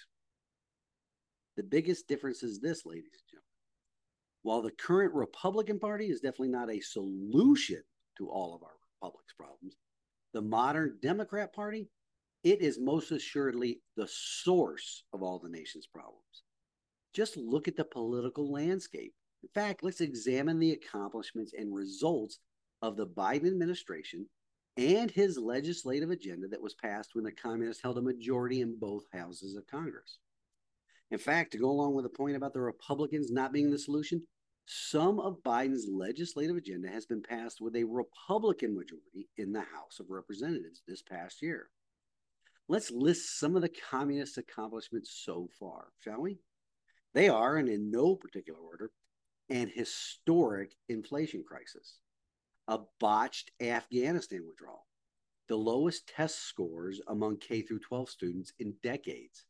The 1.56 1.62
biggest 1.62 2.06
difference 2.06 2.42
is 2.42 2.60
this, 2.60 2.84
ladies 2.84 3.14
and 3.14 3.22
gentlemen. 3.30 3.46
While 4.42 4.60
the 4.60 4.72
current 4.72 5.14
Republican 5.14 5.78
Party 5.78 6.10
is 6.10 6.20
definitely 6.20 6.50
not 6.50 6.70
a 6.70 6.82
solution 6.82 7.82
to 8.18 8.28
all 8.28 8.54
of 8.54 8.62
our 8.62 8.74
republic's 8.94 9.32
problems, 9.32 9.76
the 10.34 10.42
modern 10.42 10.98
Democrat 11.00 11.54
Party 11.54 11.88
it 12.44 12.60
is 12.60 12.78
most 12.78 13.12
assuredly 13.12 13.80
the 13.96 14.08
source 14.10 15.02
of 15.14 15.22
all 15.22 15.38
the 15.38 15.48
nation's 15.48 15.86
problems. 15.86 16.42
Just 17.14 17.38
look 17.38 17.68
at 17.68 17.76
the 17.76 17.84
political 17.86 18.52
landscape. 18.52 19.14
In 19.42 19.48
fact, 19.54 19.82
let's 19.82 20.02
examine 20.02 20.58
the 20.58 20.72
accomplishments 20.72 21.54
and 21.58 21.74
results 21.74 22.38
of 22.82 22.96
the 22.96 23.06
Biden 23.06 23.46
administration 23.46 24.26
and 24.76 25.10
his 25.10 25.36
legislative 25.36 26.10
agenda 26.10 26.48
that 26.48 26.62
was 26.62 26.74
passed 26.74 27.10
when 27.14 27.24
the 27.24 27.32
communists 27.32 27.82
held 27.82 27.98
a 27.98 28.02
majority 28.02 28.60
in 28.60 28.78
both 28.78 29.04
houses 29.12 29.56
of 29.56 29.66
Congress. 29.66 30.18
In 31.10 31.18
fact, 31.18 31.52
to 31.52 31.58
go 31.58 31.70
along 31.70 31.94
with 31.94 32.04
the 32.04 32.08
point 32.08 32.36
about 32.36 32.52
the 32.52 32.60
Republicans 32.60 33.30
not 33.30 33.52
being 33.52 33.70
the 33.70 33.78
solution, 33.78 34.22
some 34.66 35.18
of 35.18 35.42
Biden's 35.42 35.88
legislative 35.90 36.56
agenda 36.56 36.88
has 36.88 37.04
been 37.04 37.22
passed 37.22 37.60
with 37.60 37.74
a 37.74 37.84
Republican 37.84 38.74
majority 38.76 39.28
in 39.36 39.52
the 39.52 39.60
House 39.62 39.98
of 39.98 40.10
Representatives 40.10 40.82
this 40.86 41.02
past 41.02 41.42
year. 41.42 41.68
Let's 42.68 42.92
list 42.92 43.40
some 43.40 43.56
of 43.56 43.62
the 43.62 43.74
communist 43.90 44.38
accomplishments 44.38 45.22
so 45.24 45.48
far, 45.58 45.88
shall 45.98 46.20
we? 46.20 46.38
They 47.14 47.28
are, 47.28 47.56
and 47.56 47.68
in 47.68 47.90
no 47.90 48.14
particular 48.14 48.60
order, 48.60 48.92
an 49.48 49.72
historic 49.74 50.76
inflation 50.88 51.42
crisis, 51.42 51.96
a 52.70 52.78
botched 53.00 53.50
Afghanistan 53.60 54.46
withdrawal, 54.46 54.86
the 55.48 55.56
lowest 55.56 56.06
test 56.06 56.44
scores 56.44 57.00
among 57.08 57.36
K 57.38 57.62
through 57.62 57.80
12 57.80 58.08
students 58.08 58.52
in 58.60 58.74
decades, 58.80 59.44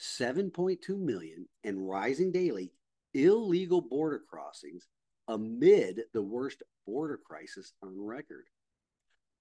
7.2 0.00 0.98
million 0.98 1.46
and 1.62 1.88
rising 1.88 2.32
daily 2.32 2.72
illegal 3.14 3.80
border 3.80 4.20
crossings 4.28 4.88
amid 5.28 6.02
the 6.12 6.22
worst 6.22 6.64
border 6.84 7.16
crisis 7.24 7.72
on 7.80 7.94
record 7.96 8.46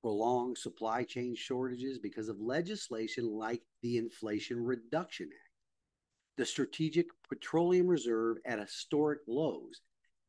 prolonged 0.01 0.58
supply 0.58 1.03
chain 1.03 1.36
shortages 1.36 1.97
because 1.97 2.30
of 2.30 2.39
legislation 2.39 3.25
like 3.25 3.63
the 3.82 3.97
Inflation 3.97 4.63
Reduction 4.63 5.25
Act, 5.25 5.51
the 6.38 6.45
Strategic 6.45 7.08
Petroleum 7.27 7.88
Reserve 7.88 8.38
at 8.45 8.60
historic 8.60 9.21
lows, 9.27 9.82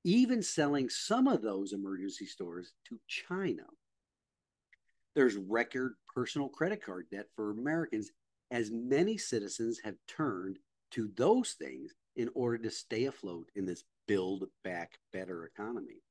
even 0.04 0.42
selling 0.42 0.88
some 0.88 1.26
of 1.26 1.42
those 1.42 1.72
emergency 1.72 2.26
stores 2.26 2.72
to 2.88 2.98
China. 3.06 3.64
There's 5.14 5.36
record 5.36 5.94
personal 6.14 6.48
credit 6.48 6.82
card 6.84 7.06
debt 7.10 7.26
for 7.34 7.50
Americans, 7.50 8.10
as 8.50 8.70
many 8.70 9.18
citizens 9.18 9.80
have 9.84 9.96
turned 10.06 10.58
to 10.92 11.10
those 11.16 11.52
things 11.52 11.92
in 12.16 12.30
order 12.34 12.58
to 12.58 12.70
stay 12.70 13.04
afloat 13.04 13.48
in 13.54 13.66
this 13.66 13.84
build 14.06 14.44
back 14.64 14.98
better 15.12 15.44
economy. 15.44 16.02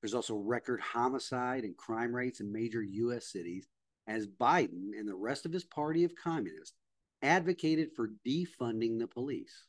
There's 0.00 0.14
also 0.14 0.36
record 0.36 0.80
homicide 0.80 1.64
and 1.64 1.76
crime 1.76 2.14
rates 2.14 2.40
in 2.40 2.52
major 2.52 2.82
U.S. 2.82 3.32
cities 3.32 3.66
as 4.06 4.26
Biden 4.26 4.90
and 4.98 5.08
the 5.08 5.14
rest 5.14 5.46
of 5.46 5.52
his 5.52 5.64
party 5.64 6.04
of 6.04 6.14
communists 6.14 6.76
advocated 7.22 7.90
for 7.94 8.12
defunding 8.26 8.98
the 8.98 9.08
police. 9.08 9.64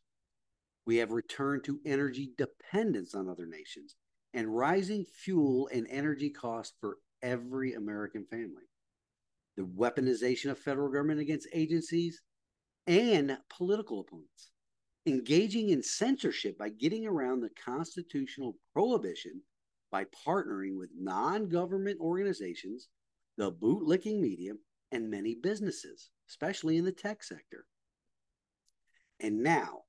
We 0.87 0.95
have 0.97 1.11
returned 1.11 1.65
to 1.65 1.81
energy 1.85 2.31
dependence 2.37 3.13
on 3.13 3.27
other 3.27 3.45
nations 3.45 3.97
and 4.33 4.55
rising 4.55 5.03
fuel 5.03 5.69
and 5.73 5.85
energy 5.89 6.29
costs 6.29 6.77
for 6.79 6.99
every 7.21 7.73
American 7.73 8.25
family. 8.31 8.63
The 9.57 9.63
weaponization 9.63 10.49
of 10.49 10.57
federal 10.57 10.87
government 10.87 11.19
against 11.19 11.49
agencies 11.51 12.21
and 12.87 13.37
political 13.49 13.99
opponents. 13.99 14.51
Engaging 15.05 15.71
in 15.71 15.83
censorship 15.83 16.57
by 16.57 16.69
getting 16.69 17.05
around 17.05 17.41
the 17.41 17.49
constitutional 17.65 18.55
prohibition 18.71 19.41
by 19.91 20.05
partnering 20.25 20.77
with 20.77 20.89
non 20.97 21.49
government 21.49 21.99
organizations, 21.99 22.87
the 23.37 23.51
bootlicking 23.51 24.21
media, 24.21 24.53
and 24.93 25.09
many 25.09 25.35
businesses, 25.35 26.11
especially 26.29 26.77
in 26.77 26.85
the 26.85 26.93
tech 26.93 27.23
sector. 27.23 27.65
And 29.19 29.43
now, 29.43 29.81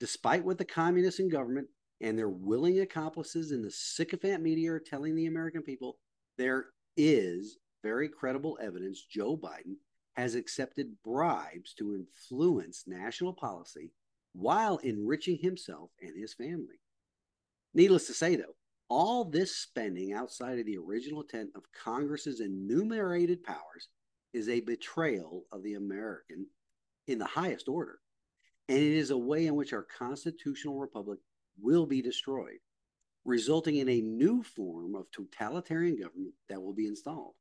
despite 0.00 0.44
what 0.44 0.58
the 0.58 0.64
communists 0.64 1.20
in 1.20 1.28
government 1.28 1.68
and 2.00 2.18
their 2.18 2.28
willing 2.28 2.80
accomplices 2.80 3.52
in 3.52 3.62
the 3.62 3.70
sycophant 3.70 4.42
media 4.42 4.72
are 4.72 4.80
telling 4.80 5.14
the 5.14 5.26
American 5.26 5.62
people, 5.62 5.98
there 6.36 6.66
is 6.96 7.58
very 7.82 8.08
credible 8.08 8.58
evidence 8.60 9.02
Joe 9.02 9.36
Biden 9.36 9.76
has 10.16 10.34
accepted 10.34 10.94
bribes 11.04 11.74
to 11.74 11.94
influence 11.94 12.84
national 12.86 13.32
policy 13.32 13.92
while 14.32 14.78
enriching 14.78 15.38
himself 15.38 15.90
and 16.00 16.16
his 16.16 16.34
family. 16.34 16.80
Needless 17.74 18.06
to 18.06 18.14
say, 18.14 18.36
though, 18.36 18.54
all 18.88 19.24
this 19.24 19.56
spending 19.56 20.12
outside 20.12 20.58
of 20.58 20.66
the 20.66 20.78
original 20.78 21.22
intent 21.22 21.50
of 21.54 21.62
Congress's 21.72 22.40
enumerated 22.40 23.42
powers 23.42 23.88
is 24.32 24.48
a 24.48 24.60
betrayal 24.60 25.44
of 25.52 25.62
the 25.62 25.74
American 25.74 26.46
in 27.06 27.18
the 27.18 27.24
highest 27.24 27.68
order. 27.68 27.98
And 28.68 28.78
it 28.78 28.92
is 28.92 29.10
a 29.10 29.18
way 29.18 29.46
in 29.46 29.54
which 29.54 29.72
our 29.72 29.86
constitutional 29.98 30.78
republic 30.78 31.18
will 31.60 31.86
be 31.86 32.02
destroyed, 32.02 32.58
resulting 33.24 33.76
in 33.76 33.88
a 33.88 34.00
new 34.00 34.42
form 34.42 34.94
of 34.94 35.10
totalitarian 35.10 36.00
government 36.00 36.34
that 36.48 36.62
will 36.62 36.72
be 36.72 36.86
installed. 36.86 37.34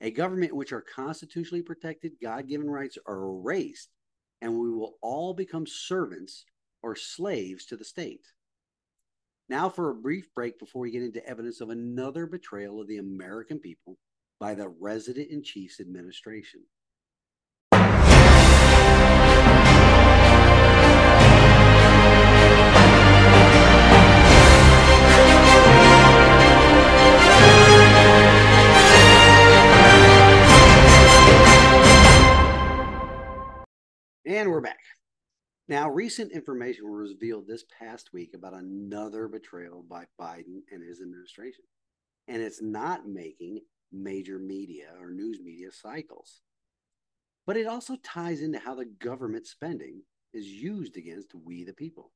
A 0.00 0.10
government 0.10 0.52
in 0.52 0.58
which 0.58 0.72
our 0.72 0.82
constitutionally 0.82 1.62
protected 1.62 2.12
God 2.20 2.48
given 2.48 2.68
rights 2.68 2.98
are 3.06 3.22
erased 3.22 3.88
and 4.42 4.58
we 4.58 4.70
will 4.70 4.98
all 5.00 5.32
become 5.32 5.66
servants 5.66 6.44
or 6.82 6.96
slaves 6.96 7.64
to 7.66 7.76
the 7.76 7.84
state. 7.84 8.26
Now, 9.48 9.68
for 9.68 9.90
a 9.90 9.94
brief 9.94 10.34
break 10.34 10.58
before 10.58 10.82
we 10.82 10.90
get 10.90 11.02
into 11.02 11.26
evidence 11.26 11.60
of 11.60 11.70
another 11.70 12.26
betrayal 12.26 12.80
of 12.80 12.88
the 12.88 12.98
American 12.98 13.60
people 13.60 13.98
by 14.40 14.54
the 14.54 14.68
Resident 14.68 15.30
in 15.30 15.44
Chief's 15.44 15.78
administration. 15.78 16.62
Now, 35.72 35.88
recent 35.88 36.32
information 36.32 36.84
was 36.84 37.12
revealed 37.12 37.46
this 37.46 37.64
past 37.78 38.12
week 38.12 38.34
about 38.34 38.52
another 38.52 39.26
betrayal 39.26 39.82
by 39.82 40.04
Biden 40.20 40.60
and 40.70 40.86
his 40.86 41.00
administration. 41.00 41.64
And 42.28 42.42
it's 42.42 42.60
not 42.60 43.08
making 43.08 43.60
major 43.90 44.38
media 44.38 44.88
or 45.00 45.10
news 45.10 45.40
media 45.42 45.72
cycles. 45.72 46.42
But 47.46 47.56
it 47.56 47.66
also 47.66 47.96
ties 48.02 48.42
into 48.42 48.58
how 48.58 48.74
the 48.74 48.84
government 48.84 49.46
spending 49.46 50.02
is 50.34 50.46
used 50.46 50.98
against 50.98 51.34
we 51.34 51.64
the 51.64 51.72
people. 51.72 52.12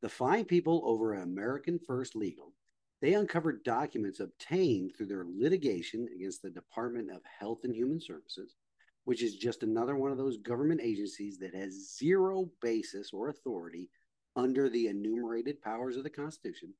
The 0.00 0.08
fine 0.08 0.46
people 0.46 0.80
over 0.86 1.16
American 1.16 1.78
First 1.78 2.16
Legal, 2.16 2.54
they 3.02 3.12
uncovered 3.12 3.62
documents 3.62 4.20
obtained 4.20 4.92
through 4.96 5.08
their 5.08 5.26
litigation 5.28 6.08
against 6.14 6.40
the 6.40 6.48
Department 6.48 7.10
of 7.10 7.20
Health 7.38 7.64
and 7.64 7.76
Human 7.76 8.00
Services 8.00 8.54
which 9.04 9.22
is 9.22 9.36
just 9.36 9.62
another 9.62 9.96
one 9.96 10.10
of 10.10 10.18
those 10.18 10.38
government 10.38 10.80
agencies 10.82 11.38
that 11.38 11.54
has 11.54 11.96
zero 11.96 12.48
basis 12.62 13.10
or 13.12 13.28
authority 13.28 13.88
under 14.36 14.68
the 14.68 14.88
enumerated 14.88 15.60
powers 15.62 15.96
of 15.96 16.02
the 16.02 16.10
Constitution. 16.10 16.74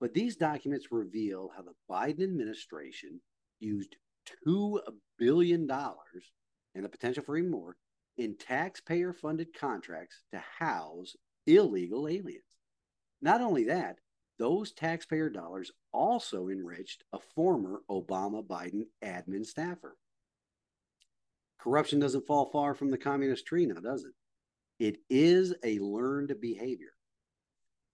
But 0.00 0.14
these 0.14 0.36
documents 0.36 0.90
reveal 0.90 1.50
how 1.54 1.62
the 1.62 1.74
Biden 1.90 2.22
administration 2.22 3.20
used 3.60 3.96
$2 4.46 4.80
billion 5.18 5.70
and 5.70 6.84
the 6.84 6.88
potential 6.88 7.22
for 7.22 7.36
even 7.36 7.50
more 7.50 7.76
in 8.16 8.36
taxpayer 8.36 9.12
funded 9.12 9.48
contracts 9.58 10.22
to 10.32 10.42
house 10.58 11.16
illegal 11.46 12.08
aliens. 12.08 12.42
Not 13.22 13.40
only 13.40 13.64
that, 13.64 13.98
those 14.38 14.72
taxpayer 14.72 15.28
dollars 15.28 15.70
also 15.92 16.48
enriched 16.48 17.04
a 17.12 17.18
former 17.34 17.82
Obama 17.90 18.42
Biden 18.44 18.86
admin 19.04 19.44
staffer. 19.44 19.96
Corruption 21.62 21.98
doesn't 21.98 22.26
fall 22.26 22.46
far 22.46 22.74
from 22.74 22.90
the 22.90 22.98
communist 22.98 23.46
tree 23.46 23.66
now, 23.66 23.80
does 23.80 24.04
it? 24.04 24.14
It 24.78 24.96
is 25.10 25.54
a 25.62 25.78
learned 25.78 26.34
behavior. 26.40 26.92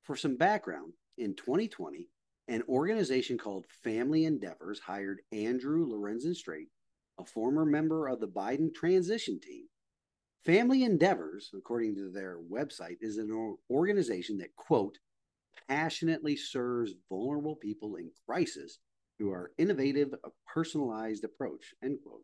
For 0.05 0.15
some 0.15 0.37
background, 0.37 0.93
in 1.19 1.35
2020, 1.35 2.09
an 2.47 2.63
organization 2.69 3.37
called 3.37 3.67
Family 3.83 4.25
Endeavors 4.25 4.79
hired 4.79 5.21
Andrew 5.33 5.85
Lorenzen-Strait, 5.85 6.69
a 7.19 7.25
former 7.25 7.65
member 7.65 8.07
of 8.07 8.21
the 8.21 8.29
Biden 8.29 8.73
transition 8.73 9.41
team. 9.41 9.65
Family 10.45 10.85
Endeavors, 10.85 11.51
according 11.57 11.97
to 11.97 12.13
their 12.13 12.39
website, 12.39 12.99
is 13.01 13.19
an 13.19 13.57
organization 13.69 14.39
that, 14.39 14.55
quote, 14.55 14.97
passionately 15.69 16.37
serves 16.37 16.93
vulnerable 17.09 17.57
people 17.57 17.97
in 17.97 18.13
crisis 18.29 18.79
through 19.19 19.33
our 19.33 19.51
innovative, 19.59 20.15
personalized 20.47 21.25
approach, 21.25 21.75
end 21.83 21.99
quote. 22.07 22.23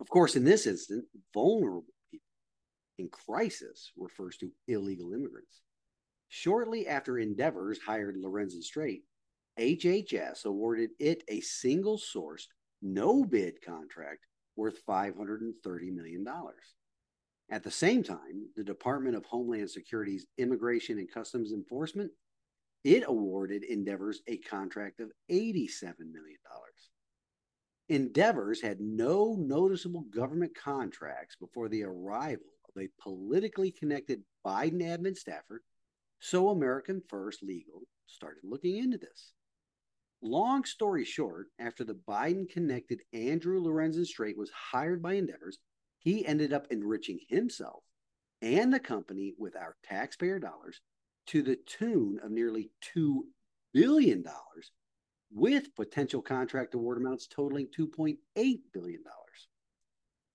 Of 0.00 0.08
course, 0.08 0.36
in 0.36 0.44
this 0.44 0.66
instance, 0.66 1.06
vulnerable 1.32 1.84
people 2.10 2.26
in 2.98 3.08
crisis 3.08 3.92
refers 3.96 4.36
to 4.38 4.50
illegal 4.68 5.12
immigrants. 5.12 5.62
Shortly 6.28 6.86
after 6.86 7.18
Endeavors 7.18 7.78
hired 7.78 8.16
Lorenzen-Strait, 8.16 9.04
HHS 9.58 10.44
awarded 10.44 10.90
it 10.98 11.22
a 11.28 11.40
single 11.40 11.98
sourced, 11.98 12.46
no 12.82 13.24
bid 13.24 13.62
contract 13.62 14.26
worth 14.56 14.84
$530 14.86 15.52
million. 15.94 16.26
At 17.50 17.62
the 17.62 17.70
same 17.70 18.02
time, 18.02 18.48
the 18.56 18.64
Department 18.64 19.16
of 19.16 19.24
Homeland 19.24 19.70
Security's 19.70 20.26
Immigration 20.36 20.98
and 20.98 21.10
Customs 21.10 21.52
Enforcement, 21.52 22.10
it 22.84 23.04
awarded 23.06 23.64
Endeavors 23.64 24.20
a 24.26 24.38
contract 24.38 25.00
of 25.00 25.10
$87 25.30 25.70
million. 25.98 26.38
Endeavors 27.88 28.60
had 28.60 28.80
no 28.80 29.36
noticeable 29.38 30.02
government 30.10 30.54
contracts 30.56 31.36
before 31.36 31.68
the 31.68 31.84
arrival 31.84 32.46
of 32.68 32.82
a 32.82 32.88
politically 33.00 33.70
connected 33.70 34.24
Biden 34.44 34.82
admin 34.82 35.16
staffer, 35.16 35.62
so 36.18 36.48
American 36.48 37.00
First 37.08 37.42
Legal 37.44 37.82
started 38.06 38.42
looking 38.42 38.78
into 38.78 38.98
this. 38.98 39.32
Long 40.20 40.64
story 40.64 41.04
short, 41.04 41.48
after 41.60 41.84
the 41.84 41.94
Biden 41.94 42.48
connected 42.48 43.02
Andrew 43.12 43.60
Lorenzen-Strait 43.60 44.36
was 44.36 44.50
hired 44.50 45.00
by 45.00 45.14
Endeavors, 45.14 45.58
he 45.98 46.26
ended 46.26 46.52
up 46.52 46.66
enriching 46.70 47.20
himself 47.28 47.84
and 48.42 48.72
the 48.72 48.80
company 48.80 49.34
with 49.38 49.54
our 49.54 49.76
taxpayer 49.84 50.38
dollars 50.38 50.80
to 51.26 51.42
the 51.42 51.56
tune 51.66 52.18
of 52.22 52.30
nearly 52.30 52.70
$2 52.96 53.20
billion 53.72 54.24
with 55.32 55.74
potential 55.74 56.22
contract 56.22 56.74
award 56.74 56.98
amounts 56.98 57.26
totaling 57.26 57.68
$2.8 57.76 58.16
billion. 58.72 59.02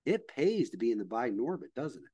It 0.06 0.28
pays 0.28 0.70
to 0.72 0.78
be 0.78 0.92
in 0.92 0.98
the 0.98 1.04
Biden 1.04 1.40
orbit, 1.40 1.74
doesn't 1.76 2.04
it? 2.04 2.10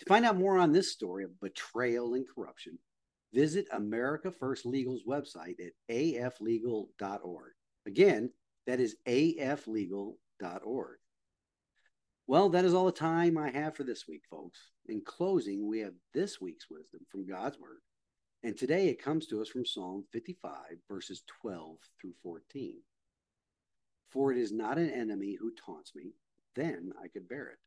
To 0.00 0.06
find 0.06 0.24
out 0.24 0.38
more 0.38 0.58
on 0.58 0.72
this 0.72 0.92
story 0.92 1.24
of 1.24 1.40
betrayal 1.40 2.14
and 2.14 2.26
corruption, 2.28 2.78
visit 3.32 3.66
America 3.72 4.30
First 4.30 4.66
Legal's 4.66 5.04
website 5.04 5.56
at 5.60 5.72
aflegal.org. 5.90 7.52
Again, 7.86 8.30
that 8.66 8.80
is 8.80 8.96
aflegal.org. 9.06 10.98
Well, 12.28 12.48
that 12.50 12.64
is 12.64 12.74
all 12.74 12.86
the 12.86 12.92
time 12.92 13.38
I 13.38 13.50
have 13.50 13.76
for 13.76 13.84
this 13.84 14.08
week, 14.08 14.22
folks. 14.28 14.58
In 14.86 15.00
closing, 15.04 15.66
we 15.66 15.80
have 15.80 15.94
this 16.12 16.40
week's 16.40 16.68
wisdom 16.68 17.00
from 17.10 17.26
God's 17.26 17.58
Word 17.58 17.78
and 18.42 18.56
today 18.56 18.88
it 18.88 19.02
comes 19.02 19.26
to 19.26 19.40
us 19.40 19.48
from 19.48 19.66
Psalm 19.66 20.04
55, 20.12 20.52
verses 20.88 21.22
12 21.40 21.78
through 22.00 22.14
14. 22.22 22.76
For 24.10 24.32
it 24.32 24.38
is 24.38 24.52
not 24.52 24.78
an 24.78 24.90
enemy 24.90 25.36
who 25.38 25.52
taunts 25.54 25.94
me, 25.94 26.12
then 26.54 26.92
I 27.02 27.08
could 27.08 27.28
bear 27.28 27.48
it. 27.48 27.58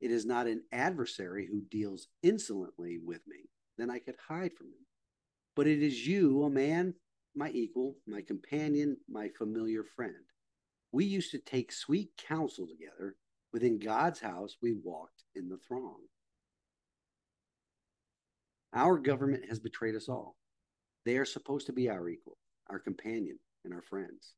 It 0.00 0.10
is 0.10 0.26
not 0.26 0.46
an 0.46 0.62
adversary 0.72 1.46
who 1.46 1.62
deals 1.70 2.08
insolently 2.22 2.98
with 2.98 3.20
me, 3.26 3.48
then 3.78 3.90
I 3.90 3.98
could 3.98 4.16
hide 4.28 4.52
from 4.54 4.68
him. 4.68 4.86
But 5.54 5.66
it 5.66 5.82
is 5.82 6.06
you, 6.06 6.42
a 6.44 6.50
man, 6.50 6.94
my 7.34 7.50
equal, 7.50 7.96
my 8.06 8.22
companion, 8.22 8.96
my 9.08 9.28
familiar 9.36 9.84
friend. 9.84 10.14
We 10.92 11.04
used 11.04 11.30
to 11.32 11.38
take 11.38 11.72
sweet 11.72 12.10
counsel 12.16 12.66
together. 12.66 13.16
Within 13.52 13.78
God's 13.78 14.20
house, 14.20 14.56
we 14.62 14.74
walked 14.74 15.24
in 15.34 15.48
the 15.48 15.58
throng. 15.58 16.00
Our 18.74 18.98
government 18.98 19.44
has 19.48 19.60
betrayed 19.60 19.94
us 19.94 20.08
all. 20.08 20.36
They 21.04 21.16
are 21.16 21.24
supposed 21.24 21.66
to 21.66 21.72
be 21.72 21.88
our 21.88 22.08
equal, 22.08 22.38
our 22.68 22.80
companion, 22.80 23.38
and 23.64 23.72
our 23.72 23.82
friends. 23.82 24.34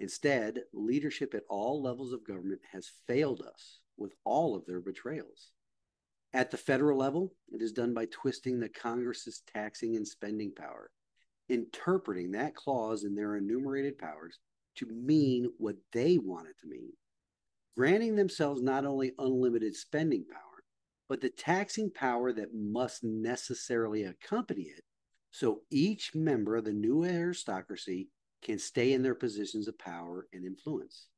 Instead, 0.00 0.60
leadership 0.72 1.34
at 1.34 1.44
all 1.48 1.80
levels 1.80 2.12
of 2.12 2.26
government 2.26 2.60
has 2.72 2.90
failed 3.06 3.42
us 3.42 3.78
with 3.96 4.12
all 4.24 4.56
of 4.56 4.66
their 4.66 4.80
betrayals. 4.80 5.52
At 6.32 6.50
the 6.50 6.56
federal 6.56 6.98
level, 6.98 7.32
it 7.52 7.62
is 7.62 7.72
done 7.72 7.94
by 7.94 8.06
twisting 8.06 8.58
the 8.58 8.68
Congress's 8.68 9.42
taxing 9.52 9.94
and 9.94 10.06
spending 10.06 10.52
power, 10.52 10.90
interpreting 11.48 12.32
that 12.32 12.56
clause 12.56 13.04
in 13.04 13.14
their 13.14 13.36
enumerated 13.36 13.98
powers 13.98 14.38
to 14.76 14.86
mean 14.86 15.52
what 15.58 15.76
they 15.92 16.18
want 16.18 16.48
it 16.48 16.58
to 16.60 16.66
mean, 16.66 16.92
granting 17.76 18.16
themselves 18.16 18.62
not 18.62 18.84
only 18.84 19.12
unlimited 19.18 19.76
spending 19.76 20.24
power 20.24 20.49
but 21.10 21.20
the 21.20 21.28
taxing 21.28 21.90
power 21.90 22.32
that 22.32 22.54
must 22.54 23.02
necessarily 23.02 24.04
accompany 24.04 24.62
it. 24.62 24.84
So 25.32 25.62
each 25.68 26.14
member 26.14 26.54
of 26.54 26.64
the 26.64 26.72
new 26.72 27.04
aristocracy 27.04 28.10
can 28.42 28.60
stay 28.60 28.92
in 28.92 29.02
their 29.02 29.16
positions 29.16 29.66
of 29.66 29.76
power 29.76 30.28
and 30.32 30.44
influence. 30.44 31.08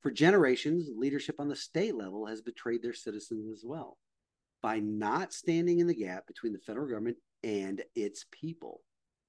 For 0.00 0.10
generations, 0.10 0.88
leadership 0.96 1.36
on 1.38 1.48
the 1.48 1.54
state 1.54 1.94
level 1.94 2.24
has 2.24 2.40
betrayed 2.40 2.82
their 2.82 2.94
citizens 2.94 3.46
as 3.52 3.62
well 3.62 3.98
by 4.62 4.78
not 4.78 5.34
standing 5.34 5.80
in 5.80 5.86
the 5.86 5.94
gap 5.94 6.26
between 6.26 6.54
the 6.54 6.58
federal 6.58 6.88
government 6.88 7.18
and 7.44 7.82
its 7.94 8.24
people. 8.32 8.80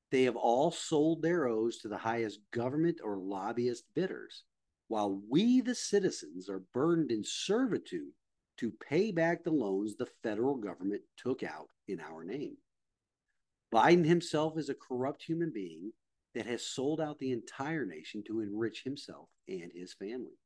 They 0.09 0.23
have 0.23 0.37
all 0.37 0.71
sold 0.71 1.21
their 1.21 1.47
oaths 1.47 1.79
to 1.79 1.89
the 1.89 1.97
highest 1.97 2.39
government 2.51 2.99
or 3.03 3.17
lobbyist 3.17 3.83
bidders, 3.93 4.45
while 4.87 5.21
we, 5.29 5.59
the 5.59 5.75
citizens, 5.75 6.47
are 6.49 6.63
burdened 6.73 7.11
in 7.11 7.25
servitude 7.25 8.13
to 8.57 8.71
pay 8.89 9.11
back 9.11 9.43
the 9.43 9.51
loans 9.51 9.95
the 9.95 10.09
federal 10.23 10.55
government 10.55 11.01
took 11.17 11.43
out 11.43 11.69
in 11.87 11.99
our 11.99 12.23
name. 12.23 12.57
Biden 13.73 14.05
himself 14.05 14.57
is 14.57 14.69
a 14.69 14.75
corrupt 14.75 15.23
human 15.23 15.51
being 15.53 15.91
that 16.35 16.45
has 16.45 16.65
sold 16.65 17.01
out 17.01 17.19
the 17.19 17.31
entire 17.31 17.85
nation 17.85 18.23
to 18.27 18.41
enrich 18.41 18.83
himself 18.83 19.29
and 19.47 19.71
his 19.73 19.93
family. 19.93 20.37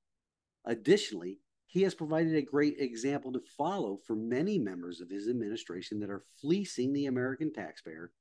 Additionally, 0.66 1.40
he 1.68 1.82
has 1.82 1.94
provided 1.94 2.36
a 2.36 2.42
great 2.42 2.80
example 2.80 3.32
to 3.34 3.42
follow 3.58 4.00
for 4.06 4.16
many 4.16 4.58
members 4.58 5.02
of 5.02 5.10
his 5.10 5.28
administration 5.28 6.00
that 6.00 6.10
are 6.10 6.24
fleecing 6.40 6.94
the 6.94 7.08
American 7.08 7.52
taxpayer 7.52 8.12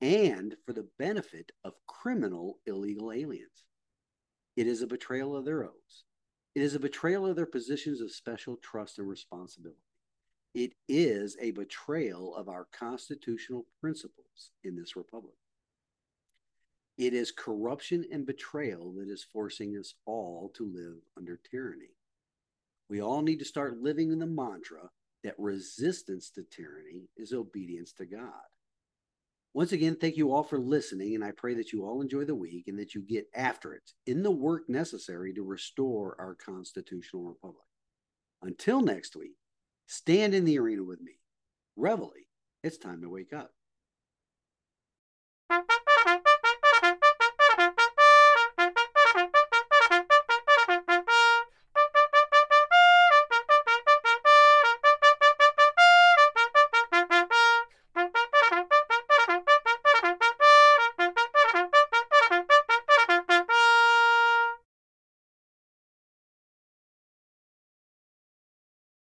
and 0.00 0.56
for 0.64 0.72
the 0.72 0.88
benefit 0.98 1.52
of 1.64 1.74
criminal 1.86 2.58
illegal 2.66 3.12
aliens. 3.12 3.64
It 4.56 4.66
is 4.66 4.82
a 4.82 4.86
betrayal 4.86 5.36
of 5.36 5.44
their 5.44 5.64
oaths. 5.64 6.04
It 6.54 6.62
is 6.62 6.74
a 6.74 6.80
betrayal 6.80 7.26
of 7.26 7.36
their 7.36 7.46
positions 7.46 8.00
of 8.00 8.12
special 8.12 8.56
trust 8.56 8.98
and 8.98 9.08
responsibility. 9.08 9.78
It 10.54 10.74
is 10.86 11.36
a 11.40 11.52
betrayal 11.52 12.36
of 12.36 12.48
our 12.48 12.66
constitutional 12.78 13.66
principles 13.80 14.50
in 14.62 14.76
this 14.76 14.96
republic. 14.96 15.34
It 16.98 17.14
is 17.14 17.32
corruption 17.32 18.04
and 18.12 18.26
betrayal 18.26 18.92
that 18.98 19.08
is 19.08 19.26
forcing 19.32 19.78
us 19.78 19.94
all 20.04 20.52
to 20.54 20.64
live 20.64 20.98
under 21.16 21.40
tyranny. 21.50 21.96
We 22.90 23.00
all 23.00 23.22
need 23.22 23.38
to 23.38 23.46
start 23.46 23.80
living 23.80 24.12
in 24.12 24.18
the 24.18 24.26
mantra 24.26 24.90
that 25.24 25.38
resistance 25.38 26.30
to 26.32 26.42
tyranny 26.42 27.08
is 27.16 27.32
obedience 27.32 27.92
to 27.94 28.04
God. 28.04 28.51
Once 29.54 29.72
again, 29.72 29.94
thank 30.00 30.16
you 30.16 30.32
all 30.32 30.42
for 30.42 30.58
listening, 30.58 31.14
and 31.14 31.22
I 31.22 31.30
pray 31.30 31.54
that 31.54 31.72
you 31.72 31.84
all 31.84 32.00
enjoy 32.00 32.24
the 32.24 32.34
week 32.34 32.68
and 32.68 32.78
that 32.78 32.94
you 32.94 33.02
get 33.02 33.26
after 33.34 33.74
it 33.74 33.92
in 34.06 34.22
the 34.22 34.30
work 34.30 34.68
necessary 34.68 35.34
to 35.34 35.42
restore 35.42 36.16
our 36.18 36.34
constitutional 36.34 37.24
republic. 37.24 37.66
Until 38.42 38.80
next 38.80 39.14
week, 39.14 39.36
stand 39.86 40.34
in 40.34 40.46
the 40.46 40.58
arena 40.58 40.82
with 40.82 41.02
me. 41.02 41.12
Reveille, 41.76 42.12
it's 42.62 42.78
time 42.78 43.02
to 43.02 43.10
wake 43.10 43.34
up. 43.34 43.50